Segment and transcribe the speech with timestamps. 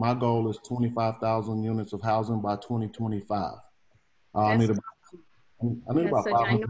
[0.00, 3.52] my goal is 25,000 units of housing by 2025.
[4.34, 4.82] Uh, I need about,
[5.62, 6.68] I need about 500.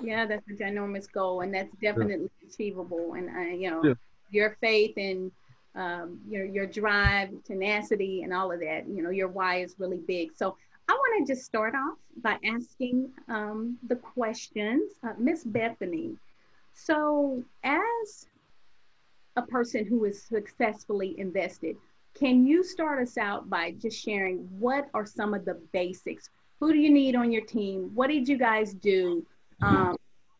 [0.00, 2.48] Yeah, that's a ginormous goal, and that's definitely yeah.
[2.48, 3.14] achievable.
[3.14, 3.94] And uh, you know, yeah.
[4.30, 5.30] your faith and
[5.74, 8.88] um, your your drive, tenacity, and all of that.
[8.88, 10.30] You know, your why is really big.
[10.34, 10.56] So
[10.88, 16.16] I want to just start off by asking um, the questions, uh, Miss Bethany.
[16.72, 18.26] So, as
[19.36, 21.76] a person who is successfully invested,
[22.18, 26.30] can you start us out by just sharing what are some of the basics?
[26.58, 27.90] Who do you need on your team?
[27.94, 29.24] What did you guys do?
[29.62, 29.96] Um,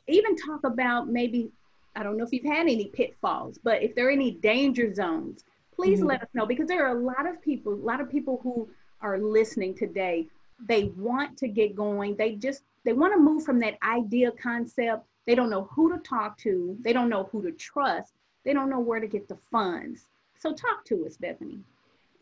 [0.09, 1.50] even talk about maybe,
[1.95, 5.45] I don't know if you've had any pitfalls, but if there are any danger zones,
[5.74, 6.09] please mm-hmm.
[6.09, 8.69] let us know because there are a lot of people, a lot of people who
[9.00, 10.27] are listening today.
[10.66, 12.16] They want to get going.
[12.16, 15.06] They just, they want to move from that idea concept.
[15.27, 16.77] They don't know who to talk to.
[16.80, 18.14] They don't know who to trust.
[18.45, 20.08] They don't know where to get the funds.
[20.38, 21.60] So talk to us, Bethany.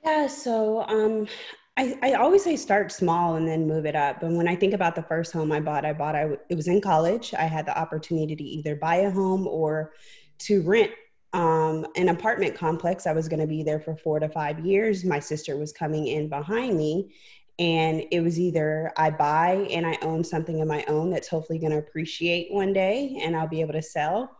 [0.05, 1.27] Yeah, so um,
[1.77, 4.23] I, I always say start small and then move it up.
[4.23, 6.69] And when I think about the first home I bought, I bought, I, it was
[6.69, 7.34] in college.
[7.34, 9.92] I had the opportunity to either buy a home or
[10.39, 10.92] to rent
[11.33, 13.06] um, an apartment complex.
[13.06, 15.05] I was going to be there for four to five years.
[15.05, 17.12] My sister was coming in behind me.
[17.58, 21.58] And it was either I buy and I own something of my own that's hopefully
[21.58, 24.30] going to appreciate one day and I'll be able to sell,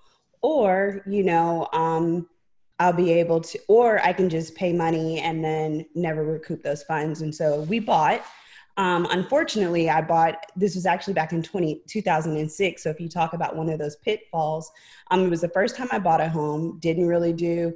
[0.43, 2.29] or, you know, um,
[2.79, 6.83] I'll be able to, or I can just pay money and then never recoup those
[6.83, 7.23] funds.
[7.23, 8.23] And so we bought.
[8.79, 12.83] Um, unfortunately, I bought, this was actually back in 20, 2006.
[12.83, 14.71] So if you talk about one of those pitfalls,
[15.11, 17.75] um, it was the first time I bought a home, didn't really do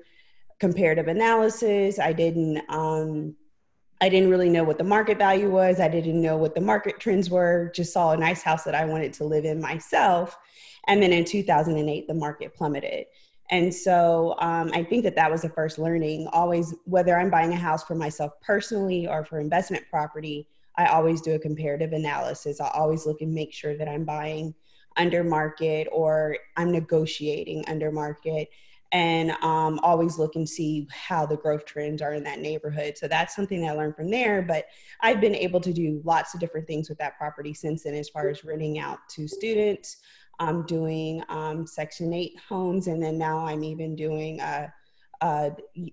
[0.58, 1.98] comparative analysis.
[1.98, 3.34] I didn't, um,
[4.02, 5.80] I didn't really know what the market value was.
[5.80, 7.72] I didn't know what the market trends were.
[7.74, 10.36] Just saw a nice house that I wanted to live in myself.
[10.86, 13.06] And then in 2008, the market plummeted.
[13.50, 16.28] And so um, I think that that was the first learning.
[16.32, 21.20] Always, whether I'm buying a house for myself personally or for investment property, I always
[21.20, 22.60] do a comparative analysis.
[22.60, 24.54] I always look and make sure that I'm buying
[24.96, 28.48] under market or I'm negotiating under market
[28.92, 32.98] and um, always look and see how the growth trends are in that neighborhood.
[32.98, 34.42] So that's something that I learned from there.
[34.42, 34.66] But
[35.00, 38.08] I've been able to do lots of different things with that property since then, as
[38.08, 39.98] far as renting out to students,
[40.40, 44.68] I'm doing um, Section 8 homes, and then now I'm even doing uh,
[45.20, 45.50] uh,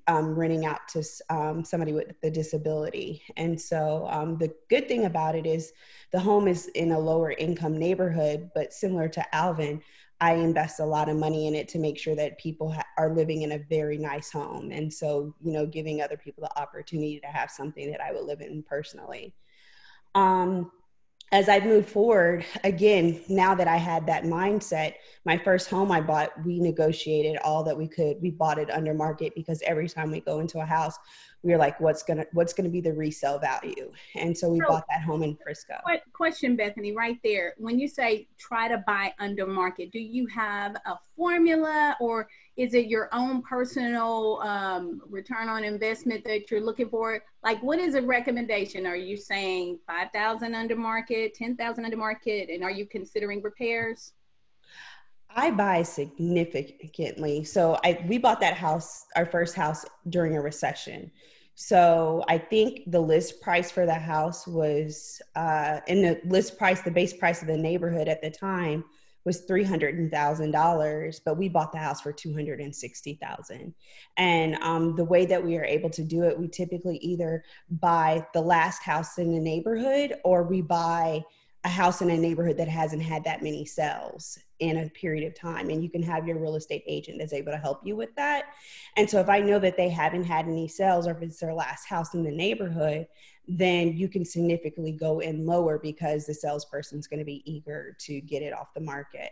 [0.08, 3.22] um, renting out to um, somebody with a disability.
[3.36, 5.74] And so um, the good thing about it is
[6.12, 9.82] the home is in a lower income neighborhood, but similar to Alvin,
[10.20, 13.14] I invest a lot of money in it to make sure that people ha- are
[13.14, 14.72] living in a very nice home.
[14.72, 18.24] And so, you know, giving other people the opportunity to have something that I would
[18.24, 19.36] live in personally.
[20.16, 20.72] Um,
[21.32, 24.94] as I moved forward, again, now that I had that mindset,
[25.26, 28.22] my first home I bought, we negotiated all that we could.
[28.22, 30.98] We bought it under market because every time we go into a house,
[31.44, 33.92] we were like, what's gonna what's gonna be the resale value?
[34.16, 35.76] And so we so, bought that home in Frisco.
[36.14, 37.54] Question, Bethany, right there.
[37.58, 42.74] When you say try to buy under market, do you have a formula or is
[42.74, 47.24] it your own personal um, return on investment that you're looking for?
[47.44, 48.88] Like, what is a recommendation?
[48.88, 54.14] Are you saying 5,000 under market, 10,000 under market, and are you considering repairs?
[55.30, 57.44] I buy significantly.
[57.44, 61.12] So I we bought that house, our first house during a recession.
[61.54, 66.82] So I think the list price for the house was uh, in the list price,
[66.82, 68.84] the base price of the neighborhood at the time
[69.28, 73.16] was three hundred thousand dollars, but we bought the house for two hundred and sixty
[73.22, 73.74] thousand.
[74.16, 78.26] And um, the way that we are able to do it, we typically either buy
[78.34, 81.26] the last house in the neighborhood or we buy
[81.66, 85.36] a house in a neighborhood that hasn't had that many sales in a period of
[85.36, 88.16] time and you can have your real estate agent that's able to help you with
[88.16, 88.46] that
[88.96, 91.54] and so if i know that they haven't had any sales or if it's their
[91.54, 93.06] last house in the neighborhood
[93.48, 98.20] then you can significantly go in lower because the salesperson's going to be eager to
[98.22, 99.32] get it off the market.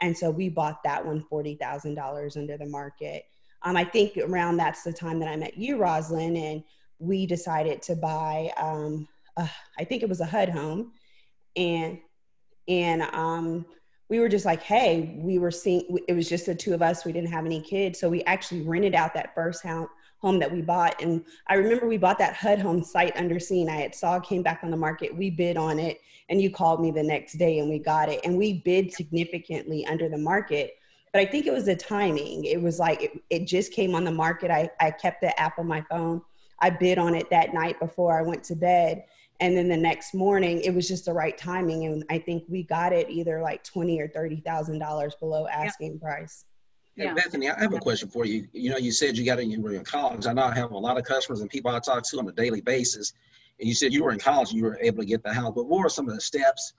[0.00, 3.24] And so we bought that one $40,000 under the market.
[3.62, 6.62] Um, I think around that's the time that I met you, Rosalind, and
[6.98, 9.48] we decided to buy, um, uh,
[9.78, 10.92] I think it was a HUD home.
[11.56, 11.98] And,
[12.68, 13.66] and um,
[14.08, 17.04] we were just like, hey, we were seeing, it was just the two of us.
[17.04, 17.98] We didn't have any kids.
[17.98, 19.88] So we actually rented out that first house,
[20.26, 21.00] home that we bought.
[21.00, 23.68] And I remember we bought that HUD home sight unseen.
[23.68, 25.16] I had saw came back on the market.
[25.16, 28.20] We bid on it, and you called me the next day, and we got it.
[28.24, 30.78] And we bid significantly under the market.
[31.12, 32.44] But I think it was the timing.
[32.44, 34.50] It was like it, it just came on the market.
[34.50, 36.20] I, I kept the app on my phone.
[36.58, 39.04] I bid on it that night before I went to bed.
[39.38, 41.84] And then the next morning, it was just the right timing.
[41.84, 45.92] And I think we got it either like twenty or thirty thousand dollars below asking
[45.92, 46.00] yep.
[46.00, 46.46] price.
[46.96, 47.12] Yeah.
[47.12, 48.48] Bethany, I have a question for you.
[48.52, 50.26] You know, you said you got in, you were in college.
[50.26, 52.32] I know I have a lot of customers and people I talk to on a
[52.32, 53.12] daily basis.
[53.60, 55.52] And you said you were in college, you were able to get the house.
[55.54, 56.72] But what are some of the steps?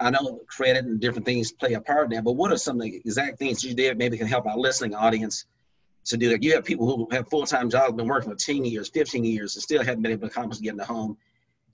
[0.00, 2.76] I know credit and different things play a part in that, but what are some
[2.76, 5.46] of the exact things you did maybe can help our listening audience
[6.06, 6.42] to do that?
[6.42, 9.56] You have people who have full time jobs, been working for 10 years, 15 years,
[9.56, 11.16] and still haven't been able to accomplish getting a home.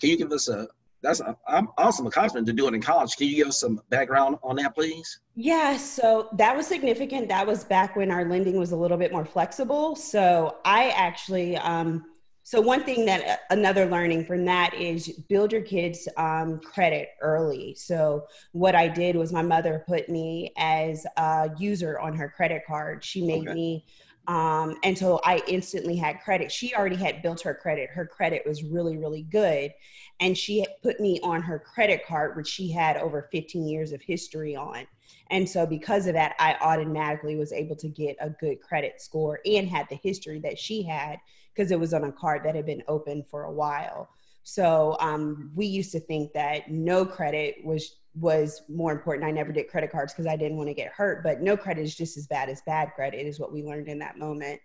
[0.00, 0.68] Can you give us a
[1.04, 3.14] that's an awesome accomplishment to do it in college.
[3.16, 5.20] Can you give us some background on that, please?
[5.36, 7.28] Yeah, so that was significant.
[7.28, 9.96] That was back when our lending was a little bit more flexible.
[9.96, 12.06] So I actually, um,
[12.42, 17.10] so one thing that uh, another learning from that is build your kids um, credit
[17.20, 17.74] early.
[17.74, 22.62] So what I did was my mother put me as a user on her credit
[22.66, 23.04] card.
[23.04, 23.54] She made okay.
[23.54, 23.84] me
[24.26, 26.50] um, and so I instantly had credit.
[26.50, 27.90] She already had built her credit.
[27.90, 29.74] Her credit was really, really good.
[30.20, 34.00] And she put me on her credit card, which she had over 15 years of
[34.00, 34.86] history on.
[35.30, 39.40] And so, because of that, I automatically was able to get a good credit score
[39.44, 41.18] and had the history that she had
[41.54, 44.08] because it was on a card that had been open for a while.
[44.42, 49.26] So, um, we used to think that no credit was was more important.
[49.26, 51.82] I never did credit cards because I didn't want to get hurt, but no credit
[51.82, 54.60] is just as bad as bad credit, is what we learned in that moment.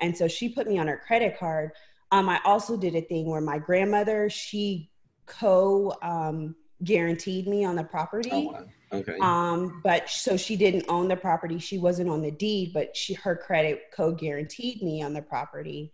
[0.00, 1.72] And so she put me on her credit card.
[2.12, 4.90] Um, I also did a thing where my grandmother, she
[5.26, 6.54] co um,
[6.84, 8.30] guaranteed me on the property.
[8.32, 9.16] Oh, okay.
[9.20, 11.58] Um, but so she didn't own the property.
[11.58, 15.92] She wasn't on the deed, but she her credit co guaranteed me on the property.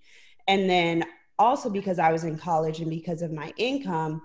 [0.49, 1.05] And then
[1.39, 4.23] also because I was in college and because of my income,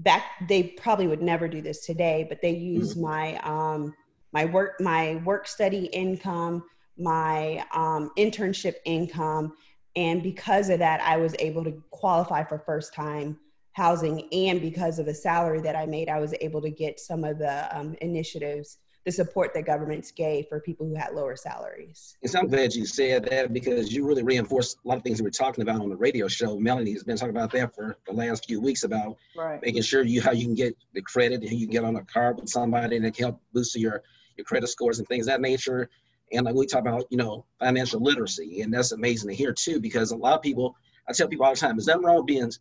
[0.00, 3.02] back they probably would never do this today but they use mm-hmm.
[3.02, 3.94] my um
[4.32, 6.62] my work my work study income
[6.96, 9.54] my um, internship income
[9.96, 13.38] and because of that i was able to qualify for first time
[13.72, 17.24] housing and because of the salary that i made i was able to get some
[17.24, 22.14] of the um, initiatives the support that governments gave for people who had lower salaries.
[22.20, 25.18] And so I'm glad you said that because you really reinforced a lot of things
[25.18, 26.58] we were talking about on the radio show.
[26.58, 29.62] Melanie has been talking about that for the last few weeks about right.
[29.62, 32.04] making sure you how you can get the credit and you can get on a
[32.04, 34.02] card with somebody and it can help boost your
[34.36, 35.88] your credit scores and things that nature.
[36.30, 39.80] And like we talk about, you know, financial literacy, and that's amazing to hear too
[39.80, 40.76] because a lot of people,
[41.08, 42.52] I tell people all the time, is nothing wrong with being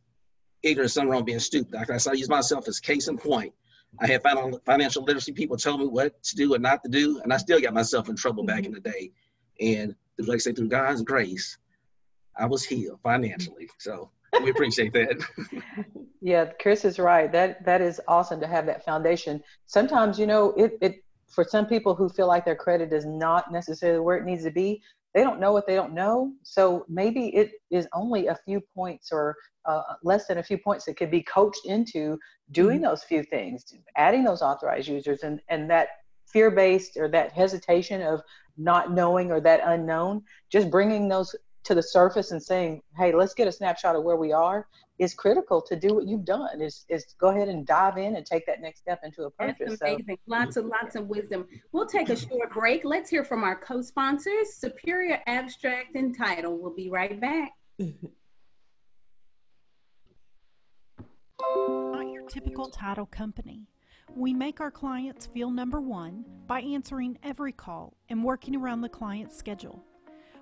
[0.63, 1.73] ignorant, something wrong being stupid.
[1.73, 3.53] Like I, I use myself as case in point.
[3.99, 4.21] I had
[4.65, 7.59] financial literacy people tell me what to do and not to do, and I still
[7.59, 8.91] got myself in trouble back in the mm-hmm.
[8.91, 9.11] day.
[9.59, 11.57] And like I say, through God's grace,
[12.37, 13.69] I was healed financially.
[13.79, 14.11] So
[14.43, 15.23] we appreciate that.
[16.21, 17.31] yeah, Chris is right.
[17.31, 19.43] That that is awesome to have that foundation.
[19.65, 23.51] Sometimes, you know, it it for some people who feel like their credit is not
[23.51, 24.81] necessarily where it needs to be,
[25.17, 26.31] they don't know what they don't know.
[26.43, 29.35] So maybe it is only a few points or
[29.65, 32.19] uh, less than a few points that could be coached into
[32.51, 32.85] doing mm-hmm.
[32.85, 33.65] those few things,
[33.95, 35.87] adding those authorized users, and and that
[36.27, 38.21] fear-based or that hesitation of
[38.57, 40.21] not knowing or that unknown,
[40.51, 41.35] just bringing those
[41.67, 44.67] to the surface and saying, "Hey, let's get a snapshot of where we are,"
[44.99, 46.61] is critical to do what you've done.
[46.61, 49.77] Is is go ahead and dive in and take that next step into a purchase.
[49.77, 50.17] That's amazing.
[50.17, 51.45] So, lots of lots of wisdom.
[51.73, 52.85] We'll take a short break.
[52.85, 56.57] Let's hear from our co-sponsors, Superior Abstract and Title.
[56.57, 57.51] We'll be right back.
[61.39, 63.67] Not your typical title company.
[64.15, 68.89] We make our clients feel number one by answering every call and working around the
[68.89, 69.83] client's schedule.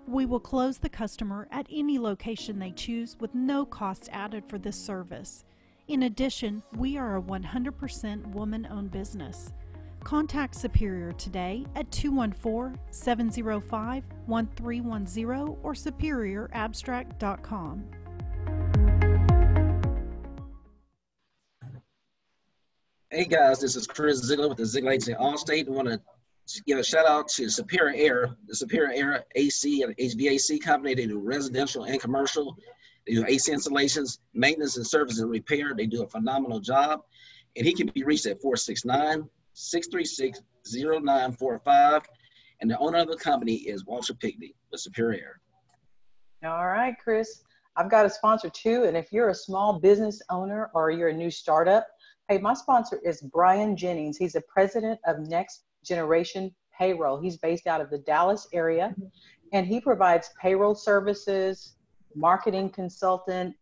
[0.08, 4.60] We will close the customer at any location they choose with no cost added for
[4.60, 5.44] this service.
[5.88, 9.52] In addition, we are a 100% woman owned business.
[10.04, 17.84] Contact Superior today at 214 705 1310 or superiorabstract.com.
[23.10, 25.68] Hey guys, this is Chris Ziegler with the Ziegler Agency Allstate.
[25.68, 26.00] I want to
[26.66, 30.94] give a shout out to Superior Air, the Superior Air AC and HVAC company.
[30.94, 32.56] They do residential and commercial.
[33.08, 35.74] They do AC installations, maintenance and service and repair.
[35.76, 37.02] They do a phenomenal job.
[37.56, 40.42] And he can be reached at 469 636
[40.74, 42.02] 0945.
[42.62, 45.40] And the owner of the company is Walter Pickney with Superior
[46.44, 46.52] Air.
[46.52, 47.44] All right, Chris.
[47.78, 48.84] I've got a sponsor too.
[48.84, 51.88] And if you're a small business owner or you're a new startup,
[52.30, 54.18] hey, my sponsor is Brian Jennings.
[54.18, 57.20] He's the president of Next Generation Payroll.
[57.20, 58.94] He's based out of the Dallas area
[59.54, 61.76] and he provides payroll services,
[62.16, 63.56] marketing consultant,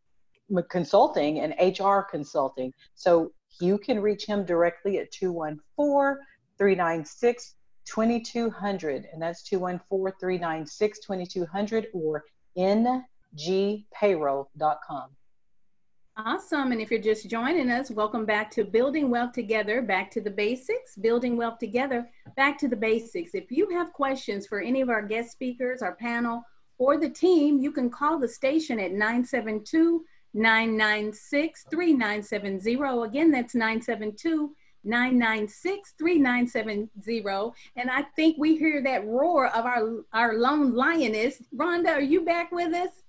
[0.70, 2.74] consulting, and HR consulting.
[2.96, 6.18] So you can reach him directly at 214
[6.58, 12.24] 396 2200, and that's 214 396 2200 or
[12.58, 15.10] ngpayroll.com.
[16.16, 16.72] Awesome.
[16.72, 20.30] And if you're just joining us, welcome back to Building Wealth Together, back to the
[20.30, 23.34] basics, Building Wealth Together, back to the basics.
[23.34, 26.44] If you have questions for any of our guest speakers, our panel,
[26.78, 30.06] or the team, you can call the station at 972
[30.36, 33.08] 996 3970.
[33.10, 34.54] Again, that's 972
[34.84, 37.54] 996 3970.
[37.76, 41.42] And I think we hear that roar of our, our lone lioness.
[41.56, 43.03] Rhonda, are you back with us?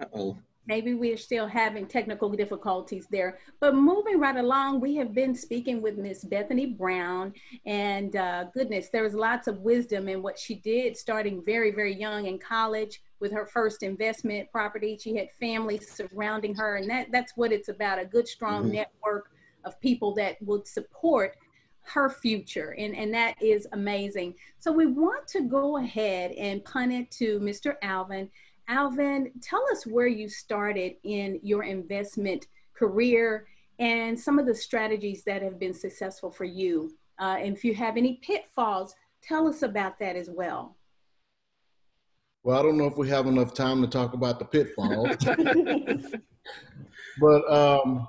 [0.00, 0.36] Uh-oh.
[0.66, 3.38] Maybe we're still having technical difficulties there.
[3.60, 7.34] But moving right along, we have been speaking with Miss Bethany Brown.
[7.66, 11.94] And uh, goodness, there was lots of wisdom in what she did starting very, very
[11.94, 14.96] young in college with her first investment property.
[14.98, 16.76] She had family surrounding her.
[16.76, 18.76] And that, that's what it's about a good, strong mm-hmm.
[18.76, 19.30] network
[19.64, 21.36] of people that would support
[21.86, 26.90] her future and and that is amazing so we want to go ahead and punt
[26.90, 28.28] it to mr alvin
[28.68, 33.46] Alvin, tell us where you started in your investment career
[33.78, 36.92] and some of the strategies that have been successful for you.
[37.18, 40.76] Uh, and if you have any pitfalls, tell us about that as well.
[42.42, 45.16] Well, I don't know if we have enough time to talk about the pitfalls,
[47.20, 48.06] but um,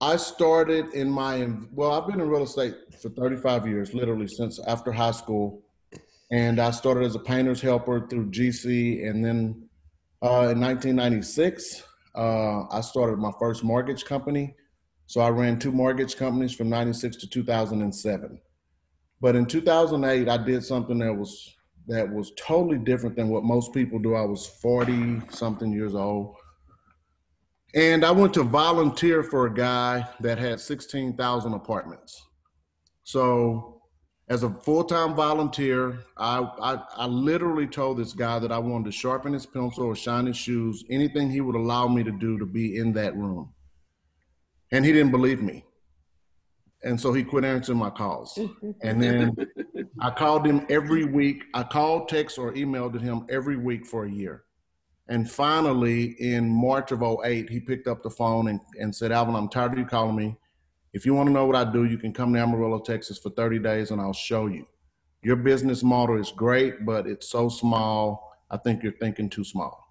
[0.00, 4.60] I started in my well, I've been in real estate for 35 years, literally since
[4.60, 5.60] after high school,
[6.30, 9.67] and I started as a painter's helper through GC, and then
[10.22, 11.82] uh, in 1996,
[12.14, 14.54] uh, I started my first mortgage company.
[15.06, 18.40] So I ran two mortgage companies from 96 to 2007.
[19.20, 21.54] But in 2008, I did something that was
[21.86, 24.14] that was totally different than what most people do.
[24.14, 26.36] I was 40 something years old.
[27.74, 32.22] And I went to volunteer for a guy that had 16,000 apartments.
[33.04, 33.77] So
[34.28, 38.92] as a full-time volunteer, I, I, I literally told this guy that I wanted to
[38.92, 42.44] sharpen his pencil or shine his shoes, anything he would allow me to do to
[42.44, 43.52] be in that room.
[44.70, 45.64] And he didn't believe me.
[46.84, 48.38] And so he quit answering my calls.
[48.82, 49.34] and then
[49.98, 51.44] I called him every week.
[51.54, 54.44] I called, text, or emailed him every week for a year.
[55.08, 59.34] And finally, in March of 08, he picked up the phone and, and said, Alvin,
[59.34, 60.36] I'm tired of you calling me.
[60.92, 63.30] If you want to know what I do, you can come to Amarillo, Texas for
[63.30, 64.66] 30 days and I'll show you.
[65.22, 68.32] Your business model is great, but it's so small.
[68.50, 69.84] I think you're thinking too small.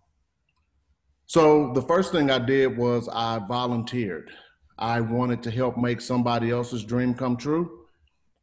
[1.26, 4.32] So the first thing I did was I volunteered.
[4.80, 7.86] I wanted to help make somebody else's dream come true.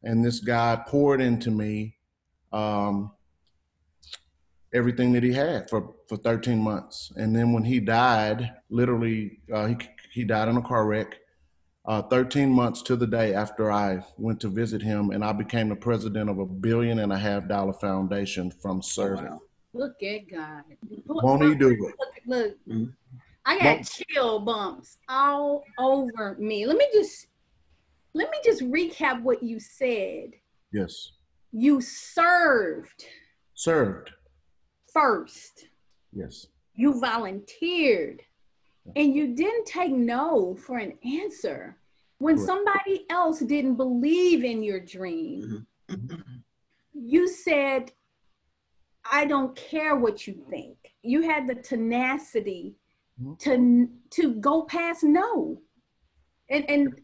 [0.03, 1.95] And this guy poured into me
[2.53, 3.11] um,
[4.73, 7.11] everything that he had for, for 13 months.
[7.15, 9.77] And then when he died, literally, uh, he,
[10.13, 11.15] he died in a car wreck
[11.87, 15.69] uh, 13 months to the day after I went to visit him, and I became
[15.69, 19.25] the president of a billion and a half dollar foundation from serving.
[19.25, 19.41] wow.
[19.73, 20.63] Look at God.
[21.05, 21.79] Won't he do it?
[21.79, 22.57] Look, look.
[22.67, 22.85] Mm-hmm.
[23.45, 26.65] I got chill bumps all over me.
[26.65, 27.27] Let me just
[28.13, 30.31] let me just recap what you said.
[30.71, 31.11] Yes.
[31.51, 33.05] You served.
[33.53, 34.11] Served.
[34.91, 35.67] First.
[36.13, 36.47] Yes.
[36.73, 38.21] You volunteered
[38.95, 41.77] and you didn't take no for an answer
[42.17, 42.45] when right.
[42.45, 46.15] somebody else didn't believe in your dream mm-hmm.
[46.93, 47.91] you said
[49.11, 52.75] i don't care what you think you had the tenacity
[53.21, 53.33] mm-hmm.
[53.35, 55.59] to to go past no
[56.49, 57.01] and and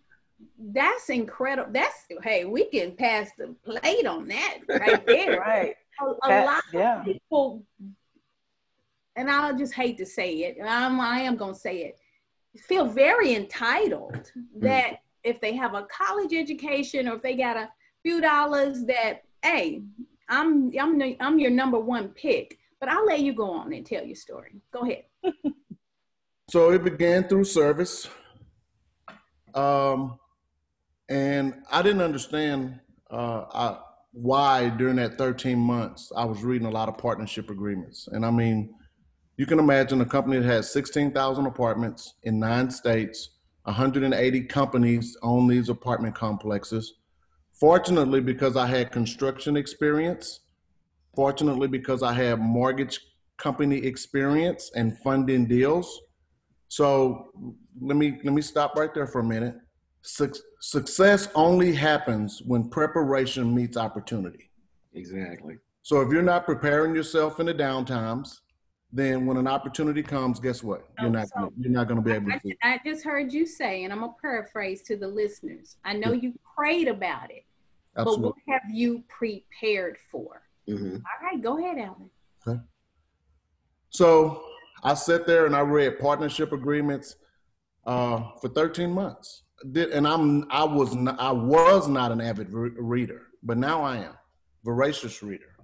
[0.74, 6.06] that's incredible that's hey we can pass the plate on that right there right a,
[6.30, 7.00] a lot yeah.
[7.00, 7.64] of people
[9.16, 12.00] and I just hate to say it, I'm, I am going to say it,
[12.60, 14.62] feel very entitled mm.
[14.62, 17.70] that if they have a college education or if they got a
[18.04, 19.84] few dollars that, hey,
[20.30, 24.04] I'm, I'm, I'm your number one pick, but I'll let you go on and tell
[24.04, 24.62] your story.
[24.72, 25.04] Go ahead.
[26.50, 28.10] so it began through service.
[29.54, 30.18] Um,
[31.10, 33.80] and I didn't understand uh, I,
[34.14, 38.08] why during that 13 months I was reading a lot of partnership agreements.
[38.12, 38.74] And I mean,
[39.42, 43.32] you can imagine a company that has 16,000 apartments in nine states,
[43.64, 46.94] 180 companies own these apartment complexes.
[47.54, 50.42] Fortunately, because I had construction experience,
[51.16, 53.00] fortunately, because I had mortgage
[53.38, 56.00] company experience and funding deals.
[56.68, 57.32] So
[57.82, 59.56] let me let me stop right there for a minute.
[60.04, 64.52] success only happens when preparation meets opportunity.
[64.94, 65.56] Exactly.
[65.82, 68.42] So if you're not preparing yourself in the downtimes,
[68.94, 70.88] then when an opportunity comes, guess what?
[71.00, 72.56] You're oh, not so gonna, you're not going to be able I, to.
[72.64, 75.78] I just heard you say, and I'm gonna paraphrase to the listeners.
[75.86, 76.22] I know yeah.
[76.22, 77.46] you prayed about it,
[77.98, 78.22] Absolutely.
[78.22, 80.42] but what have you prepared for?
[80.70, 80.96] Mm-hmm.
[80.96, 82.10] All right, go ahead, Alan.
[82.48, 82.60] Okay.
[83.90, 84.44] So
[84.84, 87.16] I sat there and I read partnership agreements
[87.86, 89.44] uh, for 13 months.
[89.72, 93.84] Did, and I'm I was not, I was not an avid re- reader, but now
[93.84, 94.14] I am
[94.64, 95.56] voracious reader.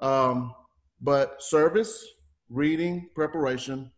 [0.00, 0.54] Um,
[1.00, 2.04] but service,
[2.50, 3.90] reading, preparation,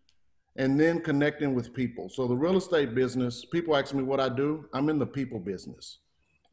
[0.56, 2.08] and then connecting with people.
[2.08, 4.66] So the real estate business, people ask me what I do.
[4.72, 5.98] I'm in the people business.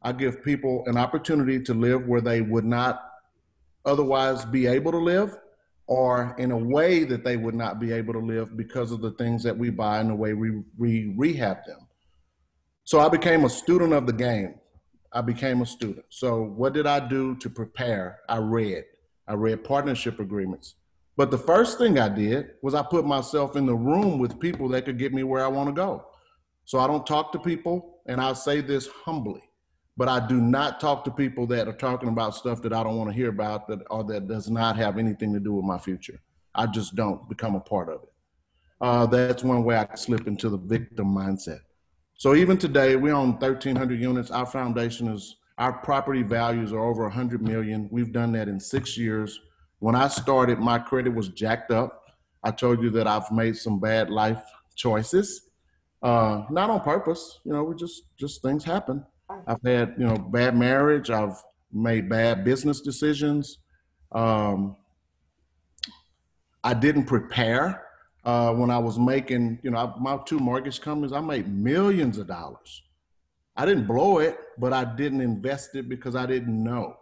[0.02, 3.02] I give people an opportunity to live where they would not
[3.86, 5.36] otherwise be able to live
[5.86, 9.12] or in a way that they would not be able to live because of the
[9.12, 11.80] things that we buy and the way we, we rehab them.
[12.84, 14.54] So I became a student of the game.
[15.12, 16.04] I became a student.
[16.10, 18.20] So what did I do to prepare?
[18.28, 18.84] I read.
[19.26, 20.74] I read partnership agreements.
[21.16, 24.68] But the first thing I did was I put myself in the room with people
[24.70, 26.06] that could get me where I want to go.
[26.64, 29.42] So I don't talk to people, and I say this humbly
[29.96, 32.96] but I do not talk to people that are talking about stuff that I don't
[32.96, 35.78] want to hear about that or that does not have anything to do with my
[35.78, 36.20] future.
[36.54, 38.12] I just don't become a part of it.
[38.80, 41.60] Uh, that's one way I slip into the victim mindset.
[42.16, 44.30] So even today, we own 1,300 units.
[44.30, 47.88] Our foundation is our property values are over 100 million.
[47.90, 49.40] We've done that in six years.
[49.84, 52.04] When I started, my credit was jacked up.
[52.42, 54.42] I told you that I've made some bad life
[54.74, 55.50] choices,
[56.02, 57.40] uh, not on purpose.
[57.44, 59.04] You know, we just just things happen.
[59.46, 61.10] I've had, you know, bad marriage.
[61.10, 61.36] I've
[61.70, 63.58] made bad business decisions.
[64.10, 64.76] Um,
[66.64, 67.84] I didn't prepare
[68.24, 71.12] uh, when I was making, you know, I, my two mortgage companies.
[71.12, 72.84] I made millions of dollars.
[73.54, 76.96] I didn't blow it, but I didn't invest it because I didn't know.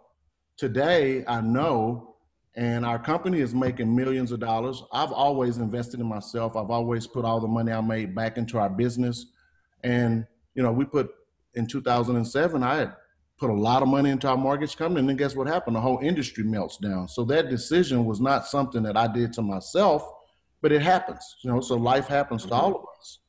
[0.57, 2.12] Today, I know,
[2.55, 4.83] and our company is making millions of dollars.
[4.91, 6.55] I've always invested in myself.
[6.55, 9.25] I've always put all the money I made back into our business,
[9.83, 11.11] and you know, we put
[11.55, 12.95] in 2007, I had
[13.37, 15.75] put a lot of money into our mortgage company, and then guess what happened?
[15.75, 17.07] The whole industry melts down.
[17.07, 20.07] So that decision was not something that I did to myself,
[20.61, 21.35] but it happens.
[21.41, 23.19] You know, so life happens to all of us.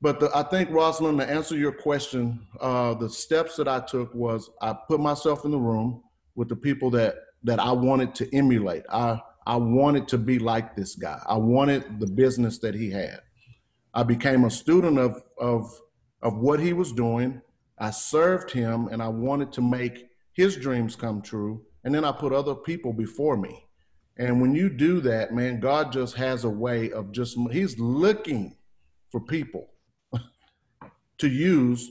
[0.00, 4.14] But the, I think, Rosalind, to answer your question, uh, the steps that I took
[4.14, 6.02] was I put myself in the room
[6.34, 8.84] with the people that that I wanted to emulate.
[8.90, 11.20] I I wanted to be like this guy.
[11.26, 13.20] I wanted the business that he had.
[13.92, 15.70] I became a student of of
[16.22, 17.42] of what he was doing.
[17.78, 21.62] I served him and I wanted to make his dreams come true.
[21.84, 23.66] And then I put other people before me.
[24.16, 28.56] And when you do that, man, God just has a way of just, he's looking
[29.10, 29.70] for people
[31.18, 31.90] to use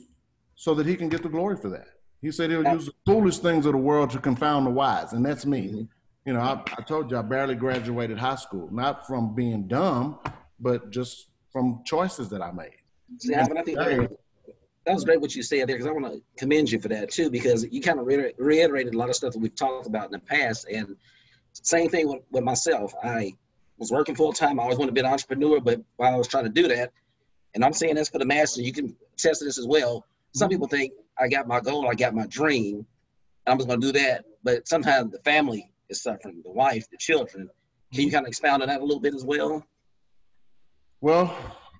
[0.55, 1.87] so that he can get the glory for that.
[2.23, 5.11] He said he'll use the foolish things of the world to confound the wise.
[5.11, 5.67] And that's me.
[5.67, 5.83] Mm-hmm.
[6.25, 10.19] You know, I, I told you I barely graduated high school, not from being dumb,
[10.57, 12.77] but just from choices that I made.
[13.19, 16.71] See, I think that was great what you said there because I want to commend
[16.71, 19.55] you for that too because you kind of reiterated a lot of stuff that we've
[19.55, 20.95] talked about in the past and
[21.53, 23.33] same thing with, with myself I
[23.77, 26.27] was working full time I always wanted to be an entrepreneur but while I was
[26.27, 26.91] trying to do that
[27.55, 30.55] and I'm saying this for the master you can test this as well some mm-hmm.
[30.55, 32.85] people think I got my goal I got my dream
[33.47, 36.97] I'm just going to do that but sometimes the family is suffering the wife the
[36.97, 37.49] children
[37.93, 39.65] can you kind of expound on that a little bit as well
[41.01, 41.35] well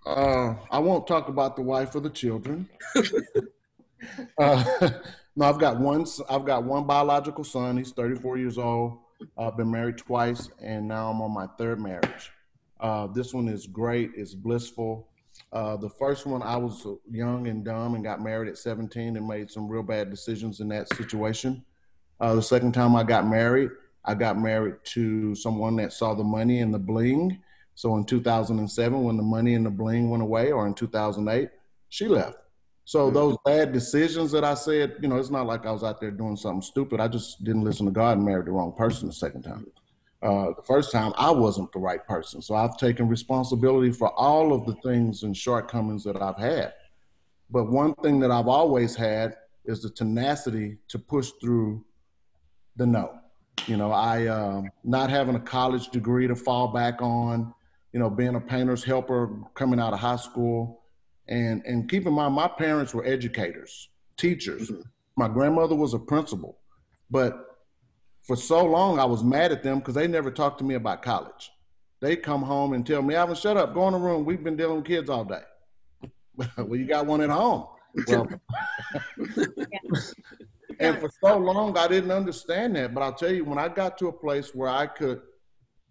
[0.06, 2.70] uh, I won't talk about the wife or the children.
[4.38, 4.64] uh,
[5.36, 6.06] no, I've got one.
[6.30, 7.78] I've got one biological son.
[7.78, 9.00] He's 34 years old.
[9.38, 12.32] I've been married twice, and now I'm on my third marriage.
[12.80, 14.12] Uh, this one is great.
[14.16, 15.08] It's blissful.
[15.54, 19.28] Uh, the first one, I was young and dumb and got married at 17 and
[19.28, 21.64] made some real bad decisions in that situation.
[22.20, 23.70] Uh, the second time I got married,
[24.04, 27.40] I got married to someone that saw the money and the bling
[27.76, 31.50] so in 2007, when the money and the bling went away, or in 2008,
[31.90, 32.38] she left.
[32.86, 33.16] So mm-hmm.
[33.16, 36.12] those bad decisions that I said, you know, it's not like I was out there
[36.12, 37.00] doing something stupid.
[37.00, 39.66] I just didn't listen to God and married the wrong person the second time.
[40.24, 42.42] Uh, the first time, I wasn't the right person.
[42.42, 46.74] So I've taken responsibility for all of the things and shortcomings that I've had.
[47.50, 51.84] But one thing that I've always had is the tenacity to push through
[52.78, 53.20] the no.
[53.68, 57.54] You know, I um, not having a college degree to fall back on,
[57.92, 60.84] you know, being a painter's helper coming out of high school.
[61.28, 64.72] And, and keep in mind, my parents were educators, teachers.
[64.72, 64.82] Mm-hmm.
[65.18, 66.58] My grandmother was a principal.
[67.12, 67.53] But
[68.24, 71.02] for so long, I was mad at them because they never talked to me about
[71.02, 71.52] college.
[72.02, 74.26] They come home and tell me, Alvin, shut up, go in the room.
[74.26, 75.42] We've been dealing with kids all day.
[76.58, 77.68] well, you got one at home.
[78.08, 78.28] Well,
[80.80, 82.94] and for so long, I didn't understand that.
[82.94, 85.22] But I'll tell you, when I got to a place where I could–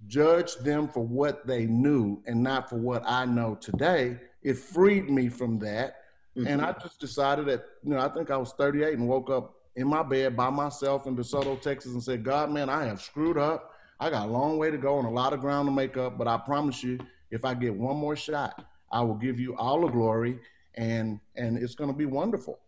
[0.07, 5.09] judge them for what they knew and not for what I know today, it freed
[5.09, 5.97] me from that.
[6.37, 6.47] Mm-hmm.
[6.47, 9.55] And I just decided that, you know, I think I was 38 and woke up
[9.77, 13.39] in my bed by myself in DeSoto, Texas and said, God, man, I have screwed
[13.39, 13.73] up.
[13.99, 16.19] I got a long way to go and a lot of ground to make up,
[16.19, 16.99] but I promise you,
[17.31, 20.39] if I get one more shot, I will give you all the glory
[20.75, 22.59] and and it's going to be wonderful.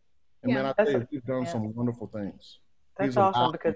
[0.42, 1.52] And yeah, man, I tell you, we've done yeah.
[1.52, 2.58] some wonderful things.
[2.98, 3.74] That's awesome because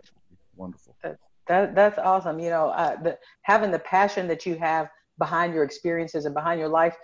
[0.55, 0.97] wonderful.
[1.03, 2.39] That, that, that's awesome.
[2.39, 6.61] You know, uh, the, having the passion that you have behind your experiences and behind
[6.61, 6.97] your life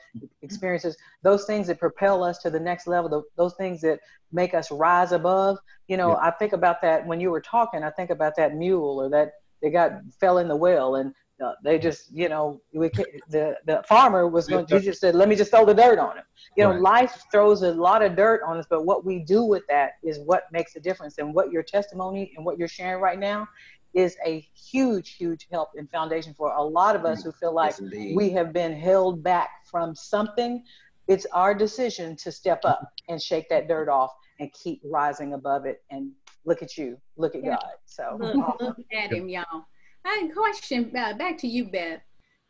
[0.42, 3.98] experiences, those things that propel us to the next level, the, those things that
[4.32, 5.58] make us rise above.
[5.88, 6.28] You know, yeah.
[6.28, 7.82] I think about that when you were talking.
[7.82, 11.52] I think about that mule or that they got fell in the well and uh,
[11.64, 12.88] they just, you know, we,
[13.28, 14.66] the the farmer was going.
[14.66, 16.24] to just said, "Let me just throw the dirt on him."
[16.56, 16.80] You know, right.
[16.80, 20.20] life throws a lot of dirt on us, but what we do with that is
[20.20, 21.18] what makes a difference.
[21.18, 23.48] And what your testimony and what you're sharing right now
[23.94, 27.74] is a huge, huge help and foundation for a lot of us who feel like
[27.80, 30.64] yes, we have been held back from something.
[31.06, 35.64] It's our decision to step up and shake that dirt off and keep rising above
[35.64, 35.82] it.
[35.90, 36.10] And
[36.44, 37.50] look at you, look at yeah.
[37.50, 37.72] God.
[37.84, 39.66] So look, look, at him, y'all.
[40.04, 42.00] I had a question uh, back to you, Beth.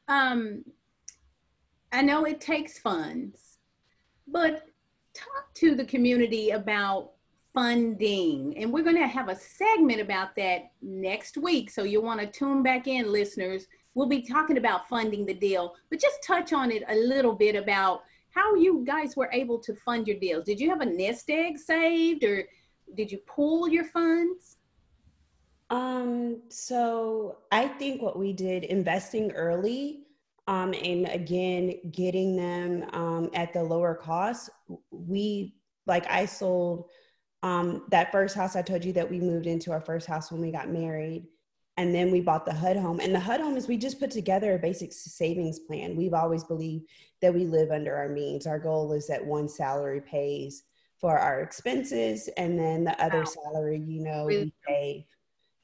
[0.09, 0.64] Um,
[1.92, 3.59] I know it takes funds,
[4.26, 4.64] but
[5.14, 7.12] talk to the community about
[7.54, 8.58] funding.
[8.58, 11.70] And we're going to have a segment about that next week.
[11.70, 13.66] So you'll want to tune back in, listeners.
[13.94, 17.54] We'll be talking about funding the deal, but just touch on it a little bit
[17.54, 20.44] about how you guys were able to fund your deals.
[20.44, 22.42] Did you have a nest egg saved or
[22.96, 24.56] did you pool your funds?
[25.70, 30.00] Um, so I think what we did investing early
[30.46, 34.50] um, and again getting them um, at the lower cost,
[34.90, 35.54] we
[35.86, 36.90] like I sold
[37.44, 40.40] um, that first house I told you that we moved into our first house when
[40.40, 41.26] we got married.
[41.76, 43.00] And then we bought the HUD home.
[43.00, 45.94] And the HUD home is we just put together a basic savings plan.
[45.94, 46.87] We've always believed
[47.20, 48.46] that we live under our means.
[48.46, 50.62] Our goal is that one salary pays
[50.98, 53.24] for our expenses, and then the other wow.
[53.24, 54.44] salary, you know, really?
[54.44, 55.04] we save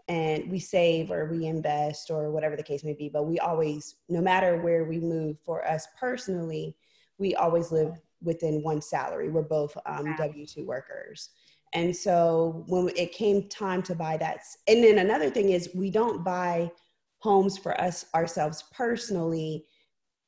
[0.09, 3.09] and we save or we invest or whatever the case may be.
[3.09, 6.77] But we always, no matter where we move for us personally,
[7.17, 9.31] we always live within one salary.
[9.31, 11.31] We're both um, W 2 workers.
[11.73, 15.91] And so when it came time to buy that, and then another thing is we
[15.91, 16.71] don't buy
[17.19, 19.67] homes for us ourselves personally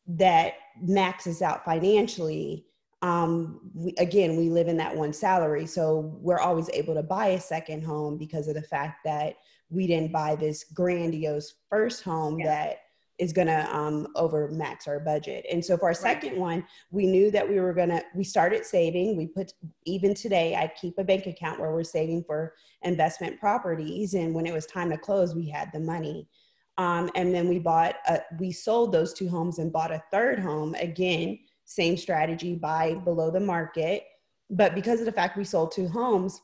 [0.06, 2.66] that maxes out financially.
[3.02, 5.66] Um, we, again, we live in that one salary.
[5.66, 9.36] So we're always able to buy a second home because of the fact that
[9.70, 12.46] we didn't buy this grandiose first home yeah.
[12.46, 12.78] that
[13.22, 15.46] is going to um, over max our budget.
[15.50, 18.66] And so for our second one, we knew that we were going to, we started
[18.66, 19.16] saving.
[19.16, 19.52] We put,
[19.86, 24.14] even today, I keep a bank account where we're saving for investment properties.
[24.14, 26.26] And when it was time to close, we had the money.
[26.78, 30.40] Um, and then we bought, a, we sold those two homes and bought a third
[30.40, 30.74] home.
[30.74, 34.02] Again, same strategy, buy below the market.
[34.50, 36.40] But because of the fact we sold two homes,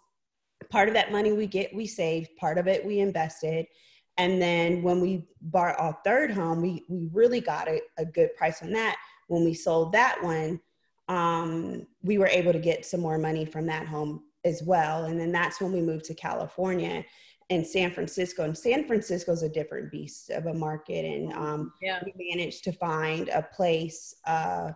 [0.71, 3.67] part of that money we get, we saved, part of it we invested
[4.19, 8.35] and then when we bought our third home, we, we really got a, a good
[8.35, 8.97] price on that.
[9.29, 10.61] When we sold that one,
[11.09, 15.05] um, we were able to get some more money from that home as well.
[15.05, 17.05] And then that's when we moved to California
[17.49, 18.43] and San Francisco.
[18.43, 21.05] And San Francisco is a different beast of a market.
[21.05, 22.03] And um, yeah.
[22.05, 24.73] we managed to find a place uh,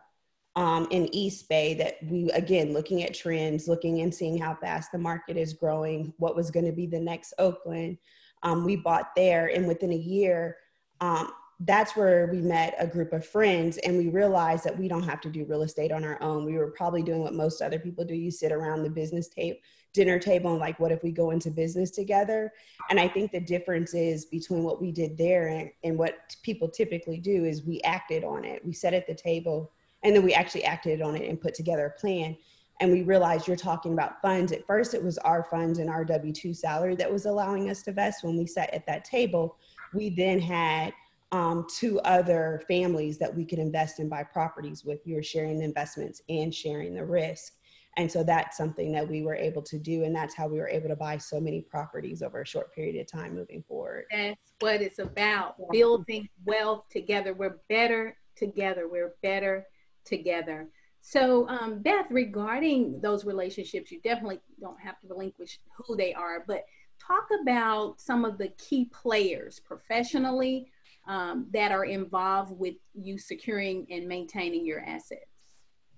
[0.55, 4.93] um, in East Bay that we, again, looking at trends, looking and seeing how fast
[4.93, 7.99] the market is growing, what was going to be the next Oakland
[8.43, 10.57] um, we bought there and within a year
[11.01, 11.33] um,
[11.65, 15.21] that's where we met a group of friends and we realized that we don't have
[15.21, 16.45] to do real estate on our own.
[16.45, 18.17] We were probably doing what most other people do.
[18.17, 19.59] You sit around the business table
[19.93, 22.53] dinner table and like what if we go into business together?
[22.91, 26.69] And i think the difference is between what we did there and, and what people
[26.69, 28.65] typically do is we acted on it.
[28.65, 31.87] We sat at the table and then we actually acted on it and put together
[31.87, 32.37] a plan
[32.83, 34.51] and we realized you're talking about funds.
[34.51, 37.83] At first, it was our funds and our W 2 salary that was allowing us
[37.83, 38.25] to vest.
[38.25, 39.57] When we sat at that table,
[39.95, 40.93] we then had
[41.31, 44.99] um, two other families that we could invest in buy properties with.
[45.05, 47.53] You were sharing the investments and sharing the risk.
[47.99, 50.03] And so that's something that we were able to do.
[50.03, 53.01] And that's how we were able to buy so many properties over a short period
[53.01, 54.07] of time moving forward.
[54.11, 57.33] That's what it's about building wealth together.
[57.33, 58.89] We're better together.
[58.89, 59.69] We're better
[60.05, 60.69] together.
[61.03, 66.45] So, um, Beth, regarding those relationships, you definitely don't have to relinquish who they are,
[66.47, 66.65] but
[67.05, 70.71] talk about some of the key players professionally
[71.09, 75.27] um, that are involved with you securing and maintaining your assets.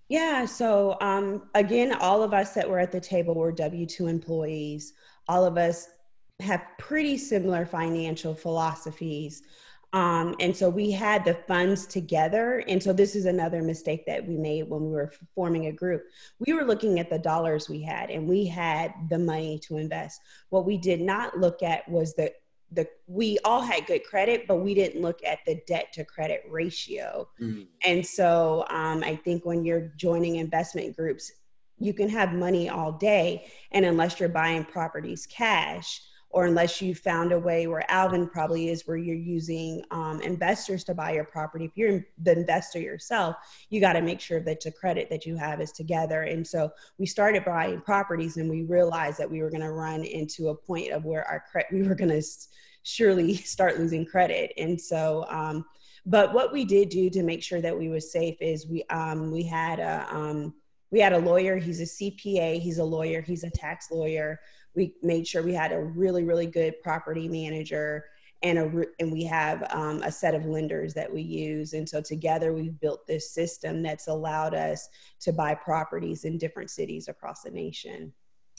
[0.09, 4.07] Yeah, so um, again, all of us that were at the table were W 2
[4.07, 4.95] employees.
[5.29, 5.89] All of us
[6.41, 9.43] have pretty similar financial philosophies.
[9.95, 12.65] Um, and so we had the funds together.
[12.67, 16.03] And so this is another mistake that we made when we were forming a group.
[16.41, 20.21] We were looking at the dollars we had and we had the money to invest.
[20.49, 22.33] What we did not look at was the
[22.73, 26.43] the we all had good credit, but we didn't look at the debt to credit
[26.49, 27.29] ratio.
[27.41, 27.69] Mm.
[27.87, 31.31] And so um, I think when you're joining investment groups,
[31.79, 36.01] you can have money all day, and unless you're buying properties cash,
[36.35, 40.83] or unless you found a way where Alvin probably is, where you're using um, investors
[40.83, 41.65] to buy your property.
[41.65, 43.37] If you're the investor yourself,
[43.71, 46.23] you got to make sure that the credit that you have is together.
[46.23, 50.03] And so we started buying properties, and we realized that we were going to run
[50.03, 52.23] into a point of where our credit, we were going to
[52.83, 54.53] surely start losing credit.
[54.59, 55.65] And so, um,
[56.05, 59.31] but what we did do to make sure that we were safe is we um,
[59.31, 60.53] we had a um,
[60.95, 61.57] we had a lawyer.
[61.57, 62.61] He's a CPA.
[62.61, 63.21] He's a lawyer.
[63.21, 64.41] He's a tax lawyer
[64.75, 68.05] we made sure we had a really really good property manager
[68.43, 72.01] and a and we have um, a set of lenders that we use and so
[72.01, 74.89] together we've built this system that's allowed us
[75.21, 78.13] to buy properties in different cities across the nation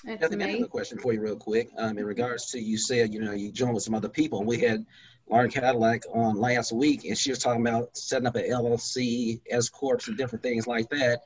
[0.04, 3.14] that's I have a question for you real quick um, in regards to you said
[3.14, 4.86] you know you joined with some other people and we had
[5.28, 9.70] Lauren Cadillac on last week and she was talking about setting up an LLC S
[9.70, 11.22] corps and different things like that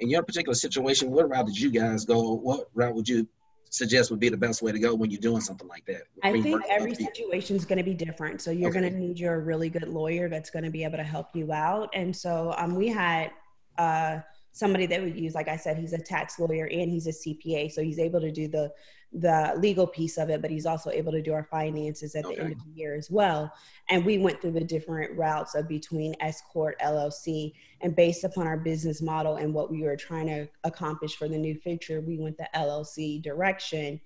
[0.00, 3.26] in your particular situation what route did you guys go what route would you
[3.70, 6.02] suggest would be the best way to go when you're doing something like that?
[6.22, 8.40] I think every situation is going to be different.
[8.40, 8.80] So you're okay.
[8.80, 11.52] going to need your really good lawyer that's going to be able to help you
[11.52, 11.90] out.
[11.94, 13.30] And so um, we had
[13.78, 14.20] uh,
[14.52, 17.70] somebody that we use, like I said, he's a tax lawyer and he's a CPA,
[17.72, 18.72] so he's able to do the
[19.12, 22.34] the legal piece of it, but he's also able to do our finances at okay.
[22.34, 23.50] the end of the year as well.
[23.88, 28.46] And we went through the different routes of between S Corp, LLC, and based upon
[28.46, 32.18] our business model and what we were trying to accomplish for the new future, we
[32.18, 34.00] went the LLC direction.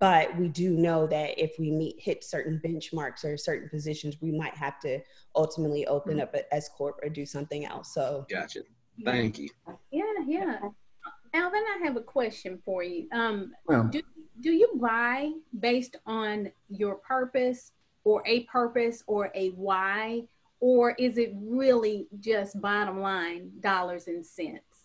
[0.00, 4.32] But we do know that if we meet hit certain benchmarks or certain positions, we
[4.32, 5.00] might have to
[5.34, 6.22] ultimately open mm-hmm.
[6.22, 7.92] up an S Corp or do something else.
[7.92, 8.60] So gotcha.
[9.04, 9.50] Thank you.
[9.90, 10.58] Yeah, yeah.
[11.34, 13.08] Alvin, I have a question for you.
[13.12, 13.52] Um,
[13.90, 14.00] do,
[14.40, 17.72] do you buy based on your purpose
[18.04, 20.22] or a purpose or a why,
[20.60, 24.84] or is it really just bottom line dollars and cents?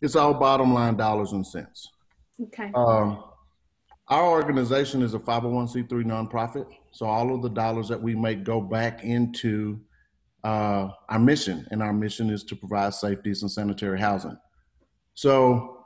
[0.00, 1.88] It's all bottom line dollars and cents.
[2.42, 2.70] Okay.
[2.74, 3.22] Um,
[4.08, 8.60] our organization is a 501c3 nonprofit, so all of the dollars that we make go
[8.60, 9.80] back into
[10.42, 14.36] uh, our mission, and our mission is to provide safe, decent, sanitary housing.
[15.14, 15.79] So,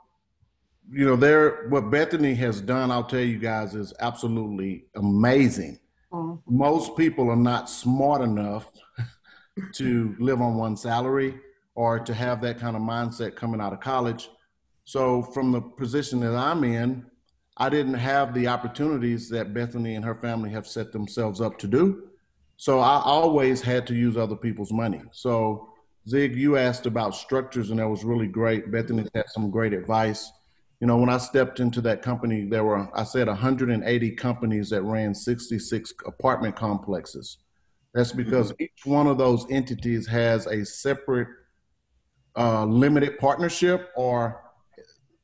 [0.91, 5.79] you know, there what Bethany has done, I'll tell you guys, is absolutely amazing.
[6.11, 6.57] Mm-hmm.
[6.57, 8.71] Most people are not smart enough
[9.73, 11.39] to live on one salary
[11.75, 14.29] or to have that kind of mindset coming out of college.
[14.85, 17.05] So, from the position that I'm in,
[17.57, 21.67] I didn't have the opportunities that Bethany and her family have set themselves up to
[21.67, 22.09] do.
[22.57, 25.01] So I always had to use other people's money.
[25.11, 25.69] So
[26.07, 28.71] Zig, you asked about structures, and that was really great.
[28.71, 30.31] Bethany had some great advice.
[30.85, 34.83] You know, when I stepped into that company, there were, I said, 180 companies that
[34.83, 37.39] ran 66 apartment complexes.
[37.95, 38.65] That's because mm-hmm.
[38.65, 41.27] each one of those entities has a separate
[42.37, 44.43] uh, limited partnership or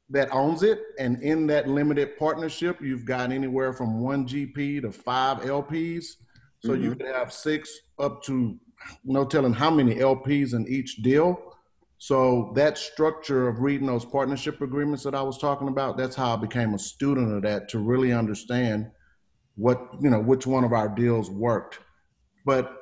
[0.09, 0.79] that owns it.
[0.97, 6.15] And in that limited partnership, you've got anywhere from one GP to five LPs.
[6.61, 6.83] So mm-hmm.
[6.85, 8.59] you could have six up to
[9.03, 11.53] no telling how many LPs in each deal.
[12.03, 16.33] So that structure of reading those partnership agreements that I was talking about, that's how
[16.33, 18.89] I became a student of that to really understand
[19.55, 21.77] what, you know, which one of our deals worked.
[22.43, 22.75] But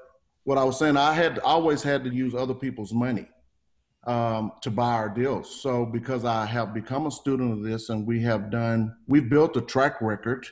[0.45, 3.27] what I was saying, I had always had to use other people's money
[4.07, 5.53] um, to buy our deals.
[5.61, 9.57] So because I have become a student of this and we have done, we've built
[9.57, 10.47] a track record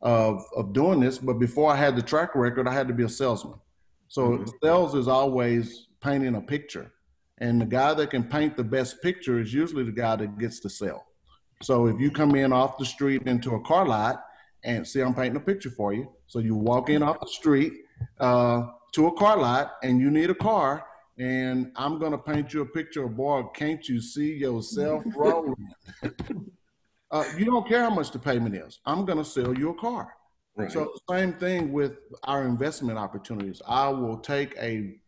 [0.00, 1.18] of, of doing this.
[1.18, 3.58] But before I had the track record, I had to be a salesman.
[4.06, 4.44] So mm-hmm.
[4.62, 6.90] sales is always painting a picture.
[7.40, 10.60] And the guy that can paint the best picture is usually the guy that gets
[10.60, 11.06] to sell.
[11.62, 14.24] So if you come in off the street into a car lot
[14.64, 16.10] and see, I'm painting a picture for you.
[16.26, 17.72] So you walk in off the street
[18.20, 20.84] uh, to a car lot and you need a car,
[21.18, 25.54] and I'm going to paint you a picture of, boy, can't you see yourself rolling?
[27.10, 28.78] uh, you don't care how much the payment is.
[28.86, 30.14] I'm going to sell you a car.
[30.56, 30.70] Right.
[30.70, 33.62] So same thing with our investment opportunities.
[33.66, 34.98] I will take a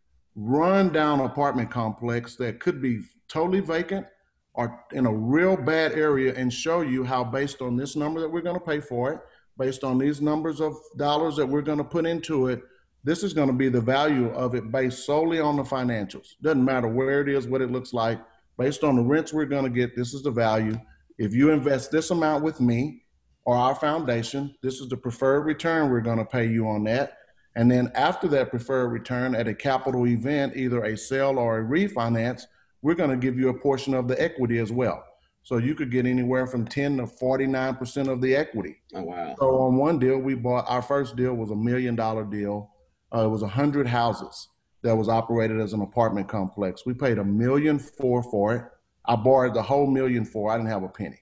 [0.40, 4.06] rundown apartment complex that could be totally vacant
[4.54, 8.28] or in a real bad area and show you how based on this number that
[8.28, 9.20] we're going to pay for it,
[9.58, 12.62] based on these numbers of dollars that we're going to put into it,
[13.04, 16.34] this is going to be the value of it based solely on the financials.
[16.42, 18.20] Doesn't matter where it is, what it looks like.
[18.58, 20.78] Based on the rents we're going to get, this is the value.
[21.18, 23.04] If you invest this amount with me,
[23.44, 24.54] or our foundation.
[24.62, 27.18] This is the preferred return we're going to pay you on that.
[27.56, 31.64] And then after that preferred return at a capital event, either a sale or a
[31.64, 32.44] refinance,
[32.82, 35.04] we're going to give you a portion of the equity as well.
[35.42, 38.76] So you could get anywhere from 10 to 49% of the equity.
[38.94, 39.34] Oh, wow.
[39.38, 42.70] So on one deal, we bought our first deal was a million dollar deal.
[43.12, 44.48] Uh, it was a hundred houses
[44.82, 46.86] that was operated as an apartment complex.
[46.86, 48.64] We paid a million four for it.
[49.06, 50.52] I borrowed the whole million four.
[50.52, 51.20] I didn't have a penny.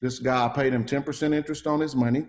[0.00, 2.26] This guy I paid him 10% interest on his money.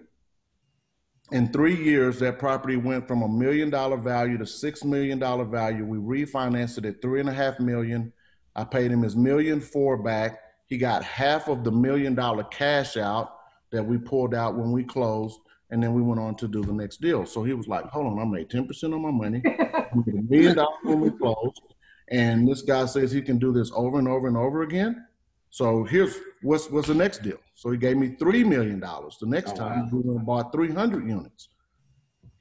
[1.34, 5.46] In three years, that property went from a million dollar value to six million dollar
[5.46, 5.84] value.
[5.84, 8.14] We refinanced it at three and a half million.
[8.56, 10.38] I paid him his million four back.
[10.68, 13.36] He got half of the million dollar cash out
[13.72, 15.40] that we pulled out when we closed,
[15.72, 17.26] and then we went on to do the next deal.
[17.26, 19.90] So he was like, "Hold on, I made ten percent on my money, a
[20.30, 21.62] million dollars when we closed,
[22.10, 25.04] and this guy says he can do this over and over and over again.
[25.50, 27.38] So here's what's what's the next deal.
[27.56, 29.18] So he gave me three million dollars.
[29.20, 30.02] The next oh, time wow.
[30.04, 31.50] we bought three hundred units.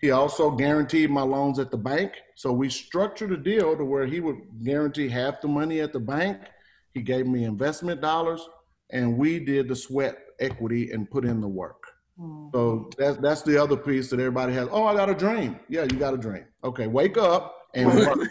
[0.01, 2.12] He also guaranteed my loans at the bank.
[2.35, 6.01] So we structured a deal to where he would guarantee half the money at the
[6.01, 6.38] bank.
[6.93, 8.47] He gave me investment dollars,
[8.91, 11.83] and we did the sweat equity and put in the work.
[12.19, 12.49] Mm-hmm.
[12.53, 14.69] So that's that's the other piece that everybody has.
[14.71, 15.59] Oh, I got a dream.
[15.69, 16.45] Yeah, you got a dream.
[16.65, 18.29] Okay, wake up and work.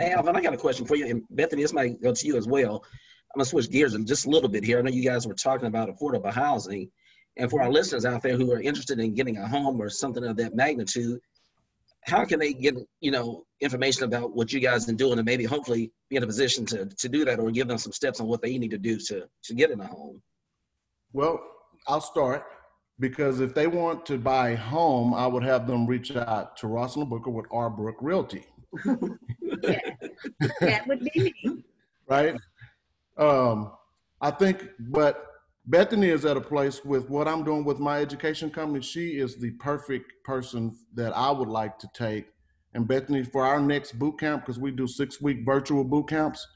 [0.00, 1.06] Alvin, I got a question for you.
[1.06, 2.84] And Bethany, this might go to you as well.
[3.34, 4.78] I'm gonna switch gears in just a little bit here.
[4.78, 6.90] I know you guys were talking about affordable housing,
[7.38, 10.22] and for our listeners out there who are interested in getting a home or something
[10.22, 11.18] of that magnitude,
[12.02, 15.44] how can they get you know information about what you guys are doing and maybe
[15.44, 18.26] hopefully be in a position to to do that or give them some steps on
[18.26, 20.20] what they need to do to to get in a home?
[21.14, 21.40] Well,
[21.88, 22.44] I'll start
[23.00, 26.66] because if they want to buy a home, I would have them reach out to
[26.66, 28.44] Rosalind Booker with Arbrook Realty.
[29.62, 29.78] yeah,
[30.60, 31.64] that would be me.
[32.06, 32.36] Right.
[33.16, 33.72] Um,
[34.20, 35.26] I think, but
[35.66, 38.82] Bethany is at a place with what I'm doing with my education company.
[38.82, 42.26] She is the perfect person that I would like to take.
[42.74, 46.46] And Bethany, for our next boot camp, because we do six week virtual boot camps,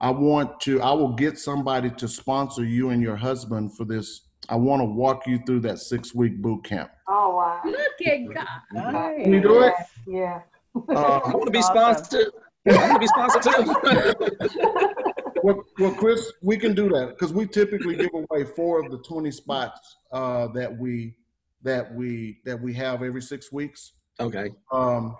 [0.00, 4.22] I want to, I will get somebody to sponsor you and your husband for this.
[4.48, 6.90] I want to walk you through that six week boot camp.
[7.08, 7.60] Oh, wow.
[7.64, 9.22] Look at God.
[9.22, 9.74] Can you do it?
[10.06, 10.40] Yeah.
[10.74, 12.28] Uh, I want to be sponsored.
[12.68, 15.06] I want to be sponsored too.
[15.42, 18.98] well, well, Chris, we can do that because we typically give away four of the
[18.98, 21.14] twenty spots uh, that we
[21.62, 23.92] that we that we have every six weeks.
[24.18, 24.50] Okay.
[24.72, 25.16] Um,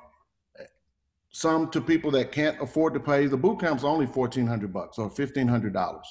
[1.30, 3.26] some to people that can't afford to pay.
[3.26, 6.06] The boot camp's only fourteen hundred bucks or fifteen hundred dollars.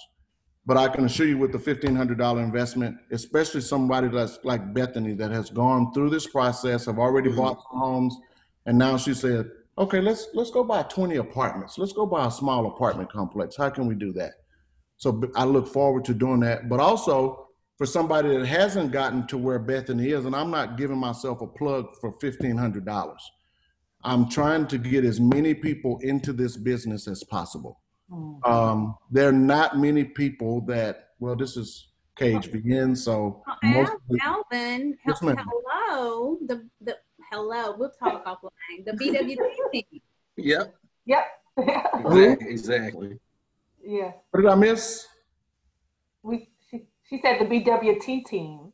[0.67, 4.74] But I can assure you, with the fifteen hundred dollar investment, especially somebody that's like
[4.74, 7.39] Bethany that has gone through this process, have already mm-hmm.
[7.39, 8.17] bought some homes,
[8.65, 11.78] and now she said, okay, let's let's go buy 20 apartments.
[11.78, 13.56] Let's go buy a small apartment complex.
[13.56, 14.34] How can we do that?
[14.98, 16.70] So I look forward to doing that.
[16.70, 20.98] But also for somebody that hasn't gotten to where Bethany is, and I'm not giving
[20.98, 23.18] myself a plug for $1,500.
[24.04, 27.82] I'm trying to get as many people into this business as possible.
[28.10, 28.50] Mm-hmm.
[28.50, 33.44] Um, there are not many people that, well, this is KHVN, so.
[33.64, 36.98] Well, Alvin, hello, the, the
[37.32, 38.86] hello, we'll talk offline.
[38.86, 40.02] The BWT team.
[40.38, 40.76] Yep.
[41.06, 41.26] Yep.
[41.58, 42.48] exactly.
[42.50, 43.20] exactly.
[43.84, 44.12] Yeah.
[44.32, 45.08] What did I miss?
[46.24, 48.74] We she, she said the BWT team.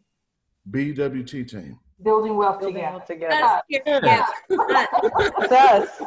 [0.69, 1.79] BWT team.
[2.03, 2.93] Building wealth Building together.
[2.93, 3.35] Wealth together.
[3.35, 4.27] Uh, yeah.
[5.51, 6.01] Yes.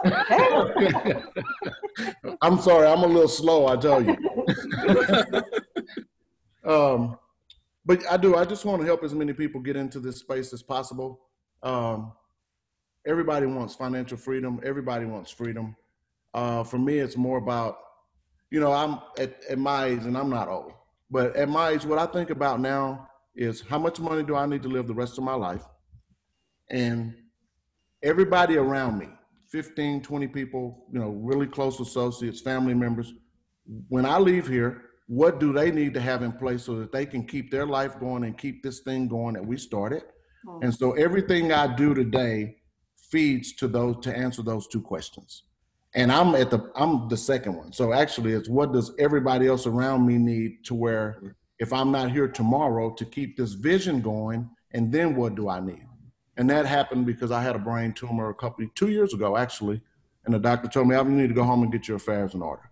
[2.43, 4.17] I'm sorry, I'm a little slow, I tell you.
[6.71, 7.17] um,
[7.87, 8.35] but I do.
[8.35, 11.21] I just want to help as many people get into this space as possible.
[11.63, 12.13] Um,
[13.07, 14.61] everybody wants financial freedom.
[14.65, 15.77] Everybody wants freedom.
[16.33, 17.79] Uh, for me, it's more about,
[18.51, 20.73] you know, I'm at, at my age, and I'm not old,
[21.11, 24.47] but at my age, what I think about now is how much money do I
[24.47, 25.63] need to live the rest of my life?
[26.71, 27.15] And
[28.03, 29.09] everybody around me,
[29.51, 33.13] 15, 20 people, you know, really close associates, family members,
[33.89, 37.07] when I leave here, what do they need to have in place so that they
[37.07, 40.03] can keep their life going and keep this thing going that we started?
[40.47, 40.65] Mm-hmm.
[40.65, 42.57] And so everything I do today
[43.11, 45.45] feeds to those to answer those two questions.
[45.95, 47.73] And I'm at the I'm the second one.
[47.73, 52.11] So actually it's what does everybody else around me need to where if I'm not
[52.11, 55.87] here tomorrow to keep this vision going and then what do I need?
[56.37, 59.81] And that happened because I had a brain tumor a couple two years ago actually.
[60.25, 62.43] And the doctor told me I need to go home and get your affairs in
[62.43, 62.71] order.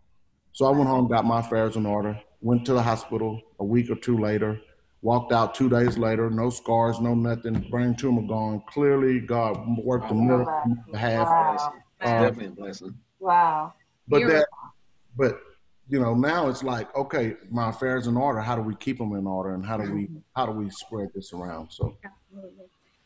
[0.53, 3.91] So I went home, got my affairs in order, went to the hospital a week
[3.91, 4.61] or two later,
[5.03, 8.63] Walked out two days later, no scars, no nothing, brain tumor gone.
[8.69, 11.27] Clearly, God worked a miracle on behalf.
[11.27, 11.73] Wow.
[12.01, 12.95] Uh, definitely a blessing.
[13.19, 13.75] Wow.
[14.07, 14.47] But that,
[15.17, 15.41] but
[15.89, 18.41] you know, now it's like, okay, my affairs in order.
[18.41, 21.09] How do we keep them in order, and how do we how do we spread
[21.15, 21.73] this around?
[21.73, 21.97] So,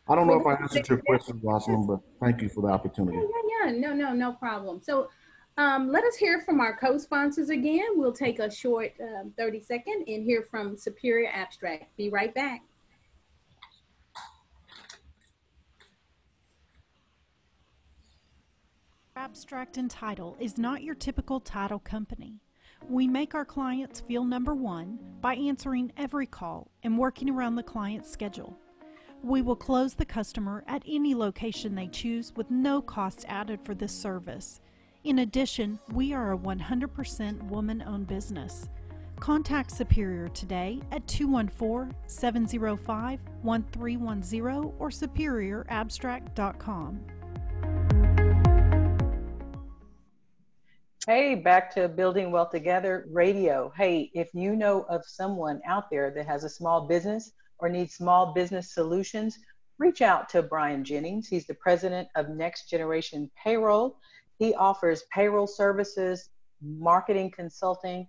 [0.06, 3.16] I don't know if I answered your question, Rosalind, but thank you for the opportunity.
[3.16, 3.80] Yeah, yeah, yeah.
[3.80, 4.80] No, no, no problem.
[4.82, 5.08] So,
[5.58, 7.86] Um, let us hear from our co-sponsors again.
[7.94, 11.96] We'll take a short um, 30 second and hear from Superior Abstract.
[11.96, 12.62] Be right back.
[19.16, 22.42] Abstract and Title is not your typical title company.
[22.90, 27.62] We make our clients feel number one by answering every call and working around the
[27.62, 28.58] client's schedule.
[29.22, 33.74] We will close the customer at any location they choose with no costs added for
[33.74, 34.60] this service.
[35.06, 38.68] In addition, we are a 100% woman owned business.
[39.20, 47.00] Contact Superior today at 214 705 1310 or superiorabstract.com.
[51.06, 53.72] Hey, back to Building Wealth Together Radio.
[53.76, 57.30] Hey, if you know of someone out there that has a small business
[57.60, 59.38] or needs small business solutions,
[59.78, 61.28] reach out to Brian Jennings.
[61.28, 64.00] He's the president of Next Generation Payroll.
[64.38, 66.30] He offers payroll services,
[66.60, 68.08] marketing consulting,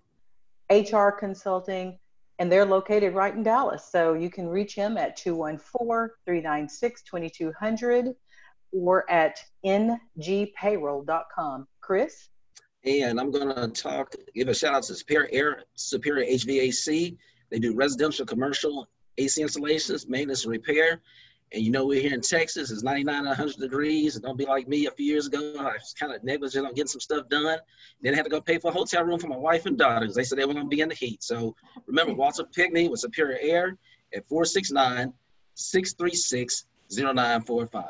[0.69, 1.97] HR consulting,
[2.39, 3.87] and they're located right in Dallas.
[3.89, 8.13] So you can reach him at 214 396 2200
[8.71, 11.67] or at ngpayroll.com.
[11.81, 12.29] Chris?
[12.85, 17.17] And I'm going to talk, give a shout out to Superior Air, Superior HVAC.
[17.49, 21.01] They do residential, commercial AC installations, maintenance, and repair.
[21.53, 24.15] And you know, we're here in Texas, it's 99 100 degrees.
[24.15, 25.53] And don't be like me a few years ago.
[25.59, 27.57] I was kind of negligent on getting some stuff done.
[28.01, 30.13] Then I had to go pay for a hotel room for my wife and daughters.
[30.13, 31.23] They said they were going to be in the heat.
[31.23, 33.77] So remember, Walter Pickney with Superior Air
[34.13, 35.13] at 469
[35.55, 37.85] 636 0945.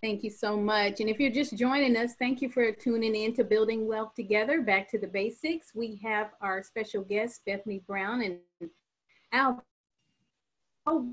[0.00, 1.00] Thank you so much.
[1.00, 4.62] And if you're just joining us, thank you for tuning in to Building Wealth Together.
[4.62, 5.72] Back to the basics.
[5.74, 8.38] We have our special guest, Bethany Brown and
[9.32, 9.64] Al.
[10.86, 11.12] Oh,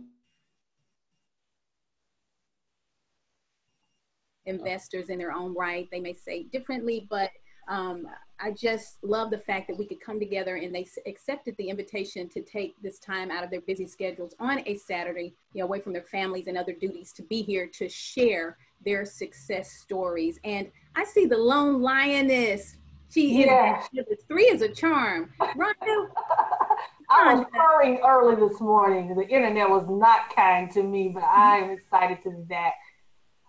[4.45, 5.87] Investors in their own right.
[5.91, 7.31] They may say differently, but
[7.67, 8.07] um,
[8.39, 12.29] I just love the fact that we could come together and they accepted the invitation
[12.29, 15.79] to take this time out of their busy schedules on a Saturday, you know, away
[15.79, 20.39] from their families and other duties to be here to share their success stories.
[20.43, 22.77] And I see the lone lioness.
[23.09, 23.81] She yeah.
[23.93, 25.31] is three is a charm.
[25.39, 26.09] Rhonda.
[27.09, 29.15] I was purring early this morning.
[29.15, 32.71] The internet was not kind to me, but I am excited to do that.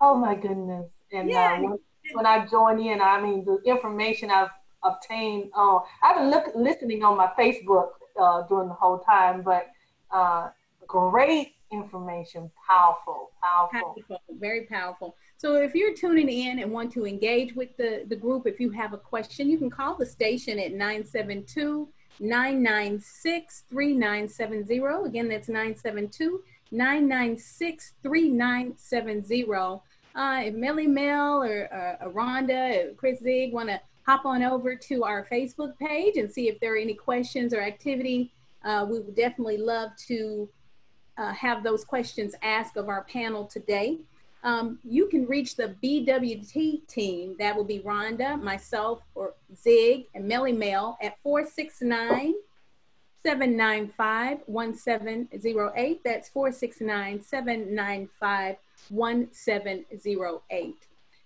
[0.01, 0.87] Oh my goodness.
[1.13, 1.55] And yeah.
[1.55, 1.79] uh, when,
[2.13, 4.51] when, I join in, I mean, the information I've
[4.83, 7.91] obtained, uh, I've been look, listening on my Facebook
[8.21, 9.69] uh, during the whole time, but
[10.11, 10.49] uh,
[10.87, 13.95] great information, powerful, powerful.
[14.09, 15.17] Powerful, very powerful.
[15.37, 18.71] So if you're tuning in and want to engage with the, the group, if you
[18.71, 21.89] have a question, you can call the station at 972
[22.19, 25.09] 996 3970.
[25.09, 29.45] Again, that's 972 996 3970.
[30.15, 34.75] Uh, if Melly Mel or uh, Rhonda, or Chris Zig want to hop on over
[34.75, 38.33] to our Facebook page and see if there are any questions or activity,
[38.65, 40.49] uh, we would definitely love to
[41.19, 43.99] uh, have those questions asked of our panel today.
[44.43, 47.37] Um, you can reach the BWT team.
[47.39, 52.35] That will be Rhonda, myself, or Zig, and Melly Mel at 469
[53.25, 56.01] 795 1708.
[56.05, 58.57] That's 469 795
[58.89, 60.75] 1708.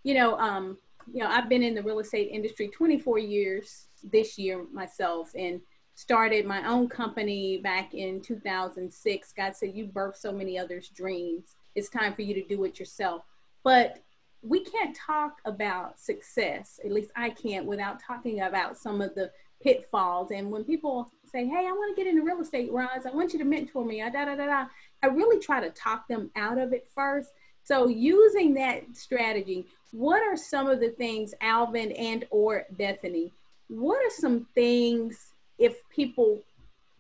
[0.03, 0.79] You know, um,
[1.13, 5.61] you know, I've been in the real estate industry 24 years this year myself and
[5.95, 9.33] started my own company back in 2006.
[9.33, 12.79] God said, You birthed so many others' dreams it's time for you to do it
[12.79, 13.23] yourself.
[13.63, 14.03] But
[14.43, 19.31] we can't talk about success, at least I can't, without talking about some of the
[19.63, 20.31] pitfalls.
[20.31, 23.33] And when people say, Hey, I want to get into real estate, Roz, I want
[23.33, 24.67] you to mentor me, I, da da da da,
[25.03, 27.31] I really try to talk them out of it first.
[27.63, 33.33] So using that strategy, what are some of the things, Alvin and or Bethany,
[33.69, 36.41] what are some things if people,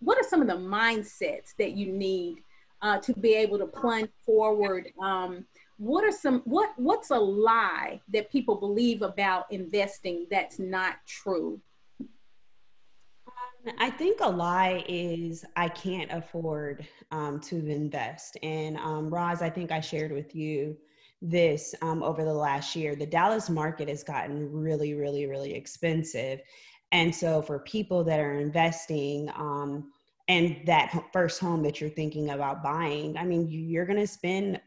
[0.01, 2.43] what are some of the mindsets that you need
[2.83, 4.93] uh, to be able to plunge forward.
[5.01, 5.45] Um,
[5.77, 11.61] what are some what what's a lie that people believe about investing that's not true?
[13.79, 18.37] I think a lie is I can't afford um, to invest.
[18.43, 20.77] And um, Roz, I think I shared with you
[21.21, 22.97] this um, over the last year.
[22.97, 26.41] The Dallas market has gotten really, really, really expensive.
[26.93, 29.93] And so for people that are investing, um,
[30.29, 34.61] and that first home that you're thinking about buying i mean you're going to spend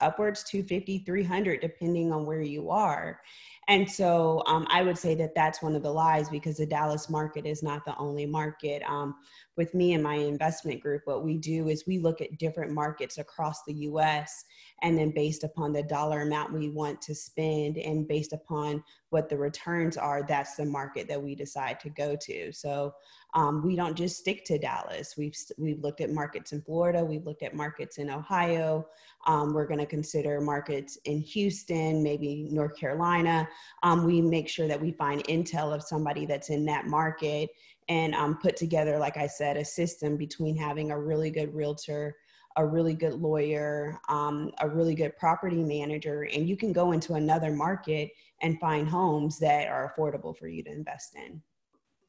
[0.00, 3.20] upwards 250 300 depending on where you are.
[3.68, 7.08] And so um, i would say that that's one of the lies because the dallas
[7.08, 8.82] market is not the only market.
[8.88, 9.14] Um,
[9.56, 13.18] with me and my investment group what we do is we look at different markets
[13.18, 14.44] across the us
[14.84, 19.30] and then based upon the dollar amount we want to spend and based upon what
[19.30, 22.52] the returns are that's the market that we decide to go to.
[22.52, 22.92] So
[23.32, 25.14] um, we don't just stick to dallas.
[25.16, 27.02] We've we've looked at markets in florida.
[27.02, 28.86] We've looked at markets in ohio.
[29.26, 33.48] Um, we're going to consider markets in houston maybe north carolina.
[33.82, 37.48] Um, we make sure that we find intel of somebody that's in that market
[37.88, 42.16] and um, put together like i said a system between having a really good realtor
[42.56, 47.14] a really good lawyer, um, a really good property manager, and you can go into
[47.14, 48.10] another market
[48.42, 51.42] and find homes that are affordable for you to invest in.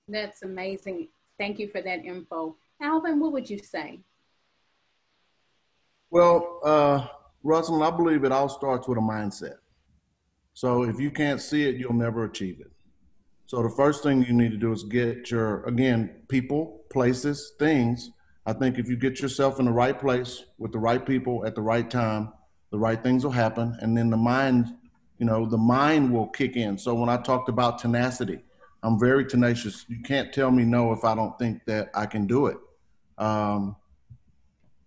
[0.07, 1.07] That's amazing.
[1.39, 2.55] Thank you for that info.
[2.81, 4.01] Alvin, what would you say?
[6.11, 7.07] Well, uh,
[7.43, 9.55] Russell, I believe it all starts with a mindset.
[10.53, 12.71] So if you can't see it, you'll never achieve it.
[13.47, 18.11] So the first thing you need to do is get your, again, people, places, things
[18.45, 21.55] I think if you get yourself in the right place with the right people at
[21.55, 22.31] the right time,
[22.71, 23.77] the right things will happen.
[23.81, 24.67] And then the mind,
[25.17, 26.77] you know, the mind will kick in.
[26.77, 28.39] So when I talked about tenacity,
[28.83, 29.85] I'm very tenacious.
[29.87, 32.57] You can't tell me no if I don't think that I can do it.
[33.17, 33.75] Um,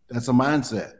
[0.08, 0.94] that's a mindset.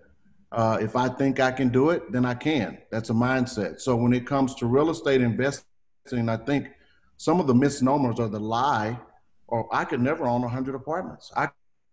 [0.50, 2.78] Uh, if I think I can do it, then I can.
[2.90, 3.80] That's a mindset.
[3.80, 6.70] So when it comes to real estate investing, I think
[7.18, 8.98] some of the misnomers are the lie,
[9.46, 11.30] or I could never own 100 apartments.
[11.36, 11.50] I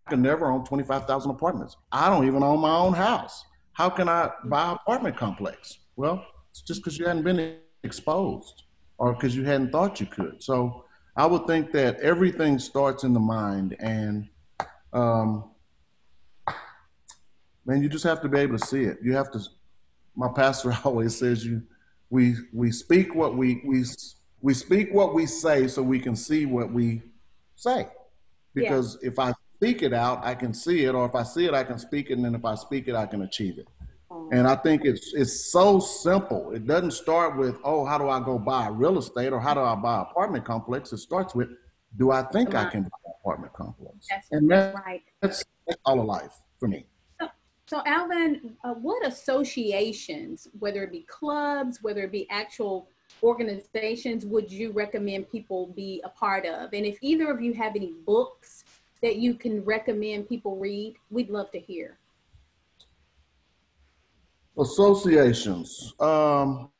[0.07, 1.77] can never own 25,000 apartments.
[1.91, 3.43] I don't even own my own house.
[3.73, 5.79] How can I buy an apartment complex?
[5.95, 8.63] Well, it's just because you hadn't been exposed
[8.97, 10.41] or because you hadn't thought you could.
[10.41, 10.85] So
[11.17, 14.29] I would think that everything starts in the mind and
[14.93, 15.51] um,
[17.65, 18.97] man, you just have to be able to see it.
[19.03, 19.39] You have to.
[20.15, 21.61] My pastor always says you,
[22.09, 23.83] we we speak what we we
[24.41, 27.01] we speak what we say so we can see what we
[27.55, 27.87] say.
[28.53, 29.09] Because yeah.
[29.09, 31.63] if I speak it out, I can see it, or if I see it, I
[31.63, 33.67] can speak it, and then if I speak it, I can achieve it.
[34.11, 34.29] Oh.
[34.31, 36.51] And I think it's it's so simple.
[36.51, 39.61] It doesn't start with, oh, how do I go buy real estate or how do
[39.61, 40.91] I buy apartment complex?
[40.93, 41.49] It starts with,
[41.97, 44.07] do I think I can buy an apartment complex?
[44.09, 45.03] That's, and that's right.
[45.21, 46.85] That's, that's all of life for me.
[47.19, 47.27] So,
[47.65, 52.89] so Alvin, uh, what associations, whether it be clubs, whether it be actual
[53.23, 56.73] organizations, would you recommend people be a part of?
[56.73, 58.65] And if either of you have any books
[59.05, 60.95] that you can recommend people read?
[61.11, 61.99] We'd love to hear.
[64.57, 65.93] Associations.
[65.99, 66.71] Um,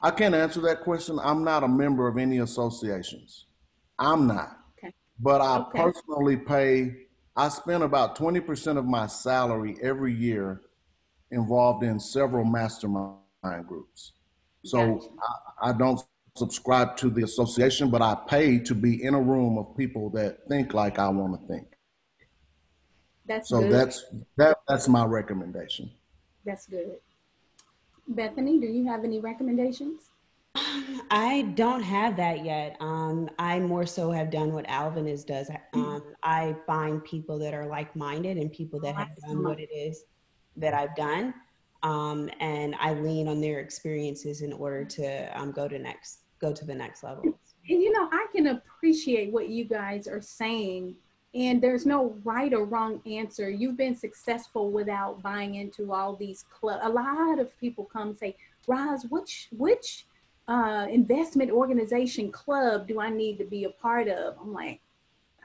[0.00, 1.18] I can't answer that question.
[1.22, 3.44] I'm not a member of any associations.
[3.98, 4.56] I'm not.
[4.78, 4.94] Okay.
[5.20, 5.82] But I okay.
[5.82, 6.94] personally pay,
[7.36, 10.62] I spend about 20% of my salary every year
[11.30, 13.18] involved in several mastermind
[13.66, 14.12] groups.
[14.64, 15.08] So gotcha.
[15.60, 16.00] I, I don't
[16.38, 20.46] subscribe to the association, but I pay to be in a room of people that
[20.48, 21.66] think like I want to think.
[23.26, 23.72] That's so good.
[23.72, 24.04] that's
[24.36, 25.90] that that's my recommendation.
[26.46, 26.96] That's good.
[28.08, 30.08] Bethany, do you have any recommendations?
[31.10, 32.76] I don't have that yet.
[32.80, 35.50] Um, I more so have done what Alvin is does.
[35.74, 39.70] Um, I find people that are like minded and people that have done what it
[39.74, 40.04] is
[40.56, 41.34] that I've done,
[41.82, 46.52] um, and I lean on their experiences in order to um, go to next go
[46.52, 47.24] to the next level.
[47.24, 50.96] And you know, I can appreciate what you guys are saying.
[51.34, 53.50] And there's no right or wrong answer.
[53.50, 56.80] You've been successful without buying into all these clubs.
[56.84, 58.36] A lot of people come and say,
[58.66, 60.06] Roz, which which
[60.48, 64.36] uh, investment organization club do I need to be a part of?
[64.40, 64.80] I'm like,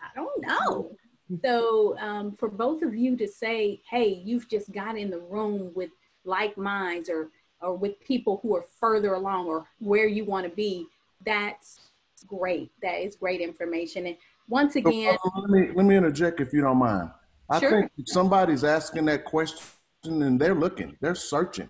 [0.02, 0.96] I don't know.
[1.44, 5.72] So um, for both of you to say, hey, you've just got in the room
[5.74, 5.90] with
[6.26, 7.30] like minds or
[7.64, 10.86] or with people who are further along or where you want to be,
[11.26, 11.80] that's
[12.28, 12.72] great.
[12.82, 14.06] That is great information.
[14.08, 14.18] And
[14.50, 17.10] once again, uh, let me let me interject if you don't mind.
[17.50, 17.72] I sure.
[17.72, 19.62] think somebody's asking that question
[20.04, 21.70] and they're looking, they're searching.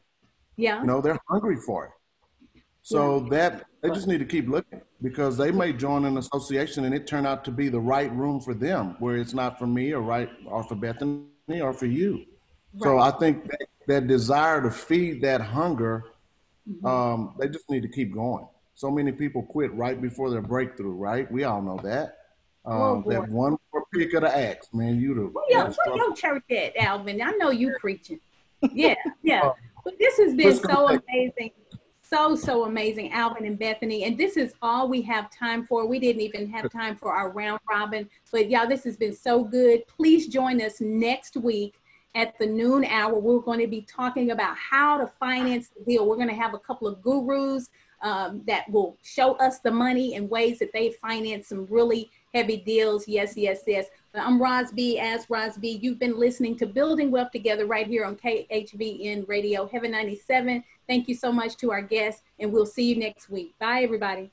[0.57, 0.81] Yeah.
[0.81, 1.91] You know, they're hungry for it.
[2.81, 3.29] So yeah.
[3.29, 7.07] that they just need to keep looking because they may join an association and it
[7.07, 10.01] turn out to be the right room for them, where it's not for me or
[10.01, 11.25] right or for Bethany
[11.61, 12.25] or for you.
[12.75, 12.83] Right.
[12.83, 16.05] So I think that that desire to feed that hunger,
[16.69, 16.85] mm-hmm.
[16.85, 18.47] um, they just need to keep going.
[18.75, 21.31] So many people quit right before their breakthrough, right?
[21.31, 22.17] We all know that.
[22.65, 24.99] Oh, um, oh, that one more pick of the axe, man.
[24.99, 27.21] You the where your, where your church at, Alvin?
[27.21, 28.19] I know you preaching.
[28.71, 29.41] Yeah, yeah.
[29.41, 29.53] Uh,
[29.83, 31.51] but this has been so amazing,
[32.01, 34.05] so so amazing, Alvin and Bethany.
[34.05, 35.85] And this is all we have time for.
[35.85, 39.43] We didn't even have time for our round robin, but y'all, this has been so
[39.43, 39.85] good.
[39.87, 41.75] Please join us next week
[42.15, 46.07] at the noon hour, we're going to be talking about how to finance the deal.
[46.07, 47.69] We're going to have a couple of gurus
[48.01, 52.57] um, that will show us the money and ways that they finance some really heavy
[52.57, 53.07] deals.
[53.07, 53.87] Yes, yes, yes.
[54.13, 54.99] I'm Roz B.
[54.99, 55.79] As Roz B.
[55.81, 60.63] You've been listening to Building Wealth Together right here on KHVN Radio, Heaven 97.
[60.87, 63.57] Thank you so much to our guests, and we'll see you next week.
[63.57, 64.29] Bye, everybody.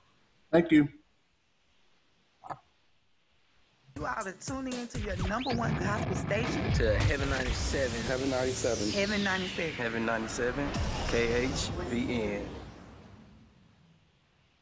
[0.51, 0.89] Thank you.
[3.97, 6.73] You all are tuning into your number one gospel station.
[6.75, 8.03] To Heaven 97.
[8.03, 8.91] Heaven 97.
[8.93, 9.73] Heaven 97.
[9.73, 10.69] Heaven 97.
[11.09, 12.60] KHVN.